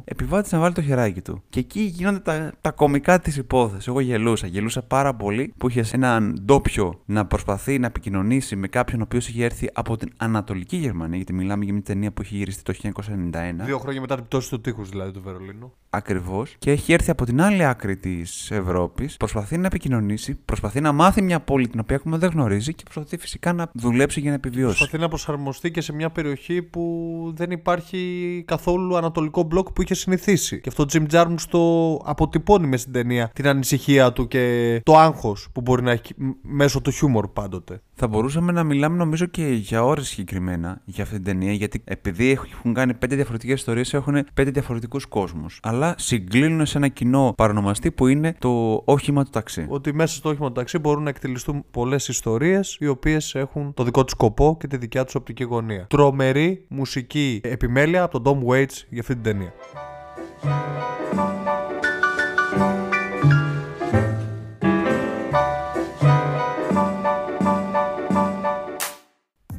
επιβάτης 0.04 0.52
να 0.52 0.60
βάλει 0.60 0.74
το 0.74 0.82
χεράκι 0.82 1.22
του. 1.22 1.44
Και 1.50 1.60
εκεί 1.60 1.80
γίνονται 1.80 2.20
τα, 2.20 2.52
τα 2.62 2.72
κομικά 2.72 3.20
της 3.20 3.38
υπόθεσης. 3.38 3.88
Εγώ 3.88 4.00
γελούσα. 4.00 4.48
Γελούσα 4.48 4.82
πάρα 4.82 5.16
πολύ 5.16 5.54
που 5.58 5.70
είχες 5.70 5.94
έναν 5.94 6.40
ντόπιο 6.46 7.02
να 7.06 7.26
προσπαθεί 7.26 7.80
να 7.80 7.88
επικοινωνήσει 7.88 8.56
με 8.56 8.68
κάποιον 8.68 9.00
ο 9.00 9.04
οποίος 9.04 9.28
είχε 9.28 9.46
έρθει 9.46 9.70
από 9.74 9.98
την 9.98 10.12
Ανατολική 10.18 10.78
Γερμανία. 10.78 11.16
Γιατί 11.16 11.34
μιλάμε 11.34 11.64
για 11.64 11.74
μια 11.74 11.84
ταινία 11.84 12.12
που 12.12 12.22
έχει 12.22 12.36
γυριστεί 12.36 12.64
το 12.64 12.92
1991. 12.94 13.32
Δύο 13.66 13.78
χρόνια 13.78 14.02
μετά 14.02 14.16
την 14.16 14.26
πτώση 14.26 14.50
του 14.50 14.62
τείχους 14.62 14.90
δηλαδή 14.90 15.12
του 15.12 15.22
Βερολίνου. 15.22 15.74
Ακριβώς. 15.96 16.56
Και 16.60 16.72
έχει 16.72 16.94
έρθει 16.94 17.10
από 17.10 17.26
την 17.26 17.42
άλλη 17.42 17.66
άκρη 17.66 17.98
της 17.98 18.52
Ευρώπης. 18.52 19.18
Προσπαθεί 19.18 19.58
να 19.58 19.66
επικοινωνήσει, 19.66 20.36
προσπαθεί 20.46 20.82
να 20.82 20.92
μάθει 20.92 21.22
μια 21.22 21.40
πόλη 21.40 21.68
την 21.68 21.80
οποία 21.80 21.96
ακόμα 21.96 22.18
δεν 22.18 22.30
γνωρίζει 22.30 22.74
και 22.74 22.84
προσπαθεί 22.84 23.18
φυσικά 23.18 23.54
να 23.54 23.70
δουλέψει 23.74 24.20
για 24.20 24.30
να 24.30 24.36
επιβιώσει. 24.36 24.78
Προσπαθεί 24.78 25.02
να 25.02 25.08
προσαρμοστεί 25.08 25.72
και 25.72 25.82
σε 25.82 25.94
μια 25.94 26.10
περιοχή 26.10 26.62
που 26.62 27.34
δεν 27.36 27.52
υπάρχει 27.52 28.44
καθόλου 28.48 28.98
ανατολικό 28.98 29.44
μπλοκ 29.44 29.72
που 29.72 29.82
είχε 29.82 29.94
συνηθίσει. 29.94 30.62
Και 30.62 30.70
αυτό 30.70 30.84
ο 30.84 30.86
Jim 30.94 31.06
Jarmusch 31.12 31.46
το 31.50 31.94
αποτυπώνει 32.06 32.68
μες 32.68 32.82
στην 32.82 32.94
ταινία 32.94 33.30
την 33.34 33.48
ανησυχία 33.48 34.14
του 34.14 34.28
και 34.28 34.82
το 34.84 34.98
άγχος 34.98 35.48
που 35.52 35.62
μπορεί 35.62 35.84
να 35.84 35.92
έχει 35.92 36.14
μέσω 36.42 36.82
του 36.82 36.92
χιούμορ 36.92 37.28
πάντοτε. 37.28 37.82
Θα 37.98 38.08
μπορούσαμε 38.08 38.52
να 38.52 38.64
μιλάμε 38.64 38.98
νομίζω 38.98 39.26
και 39.26 39.48
για 39.48 39.84
ώρες 39.84 40.08
συγκεκριμένα 40.08 40.82
για 40.86 41.04
αυτή 41.04 41.16
την 41.16 41.24
ταινία, 41.24 41.52
γιατί 41.52 41.82
επειδή 41.84 42.32
έχουν 42.32 42.74
κάνει 42.74 42.94
πέντε 42.94 43.16
διαφορετικές 43.16 43.56
ιστορίες, 43.56 43.94
έχουν 43.94 44.26
πέντε 44.34 44.52
διαφορετικούς 44.52 45.06
κόσμους. 45.06 45.60
Αλλά 45.64 45.96
συγκλίνουν 45.98 46.66
σε 46.66 46.78
ένα 46.78 46.88
κοινό 46.88 47.34
παρονομαστή 47.38 47.92
που 47.92 48.08
είναι 48.08 48.36
το 48.40 48.82
όχημα 48.86 49.24
του 49.24 49.30
ταξί. 49.30 49.66
Ότι 49.70 49.94
μέσα 49.94 50.16
στο 50.16 50.30
όχημα 50.30 50.48
του 50.48 50.54
ταξί 50.54 50.78
μπορούν 50.78 51.04
να 51.04 51.10
εκτελεστούν 51.10 51.66
πολλές 51.72 52.08
ιστορίες, 52.08 52.78
οι 52.80 52.88
οποίες 52.88 53.36
έχουν 53.36 53.74
το 53.74 53.84
δικό 53.84 54.04
τους 54.04 54.12
σκοπό 54.12 54.58
και 54.60 54.68
τη 54.68 54.78
δικιά 54.78 55.04
τους 55.04 55.16
οπτική 55.16 55.44
γωνία. 55.44 55.86
Τρομερή 55.90 56.66
μουσική 56.68 57.42
επιμέλεια 57.44 58.04
από 58.04 58.22
τον 58.22 58.40
Tom 58.40 58.52
Waits 58.52 58.84
για 58.90 59.02
αυτή 59.02 59.14
την 59.14 59.24
ταινία. 59.24 59.54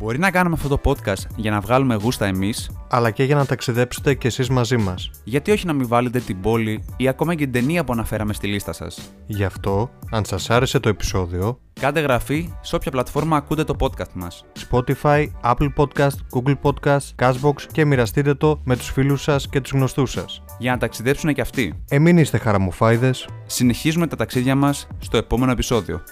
Μπορεί 0.06 0.18
να 0.18 0.30
κάνουμε 0.30 0.56
αυτό 0.56 0.68
το 0.68 0.80
podcast 0.84 1.26
για 1.36 1.50
να 1.50 1.60
βγάλουμε 1.60 1.94
γούστα 1.94 2.26
εμείς, 2.26 2.70
αλλά 2.90 3.10
και 3.10 3.24
για 3.24 3.34
να 3.34 3.46
ταξιδέψετε 3.46 4.14
κι 4.14 4.26
εσείς 4.26 4.48
μαζί 4.48 4.76
μας. 4.76 5.10
γιατί 5.24 5.50
όχι 5.50 5.66
να 5.66 5.72
μην 5.72 5.88
βάλετε 5.88 6.20
την 6.20 6.40
πόλη 6.40 6.84
ή 6.96 7.08
ακόμα 7.08 7.34
και 7.34 7.44
την 7.44 7.52
ταινία 7.52 7.84
που 7.84 7.92
αναφέραμε 7.92 8.32
στη 8.32 8.46
λίστα 8.46 8.72
σας. 8.72 9.00
Γι' 9.26 9.44
αυτό, 9.44 9.90
αν 10.10 10.24
σας 10.24 10.50
άρεσε 10.50 10.78
το 10.78 10.88
επεισόδιο, 10.88 11.58
Κάντε 11.80 12.00
γραφή 12.00 12.52
σε 12.60 12.76
όποια 12.76 12.90
πλατφόρμα 12.90 13.36
ακούτε 13.36 13.64
το 13.64 13.76
podcast 13.78 14.12
μας. 14.12 14.44
Spotify, 14.70 15.26
Apple 15.44 15.68
Podcast, 15.76 16.16
Google 16.34 16.54
Podcast, 16.62 17.14
Cashbox 17.22 17.62
και 17.72 17.84
μοιραστείτε 17.84 18.34
το 18.34 18.60
με 18.64 18.76
τους 18.76 18.90
φίλους 18.90 19.22
σας 19.22 19.48
και 19.48 19.60
τους 19.60 19.70
γνωστούς 19.70 20.10
σας. 20.10 20.42
Για 20.58 20.70
να 20.70 20.78
ταξιδέψουν 20.78 21.34
και 21.34 21.40
αυτοί. 21.40 21.82
Εμείς 21.88 22.20
είστε 22.20 22.38
χαραμοφάιδες 22.38 23.28
Συνεχίζουμε 23.46 24.06
τα 24.06 24.16
ταξίδια 24.16 24.54
μας 24.54 24.86
στο 24.98 25.16
επόμενο 25.16 25.52
επεισόδιο. 25.52 26.02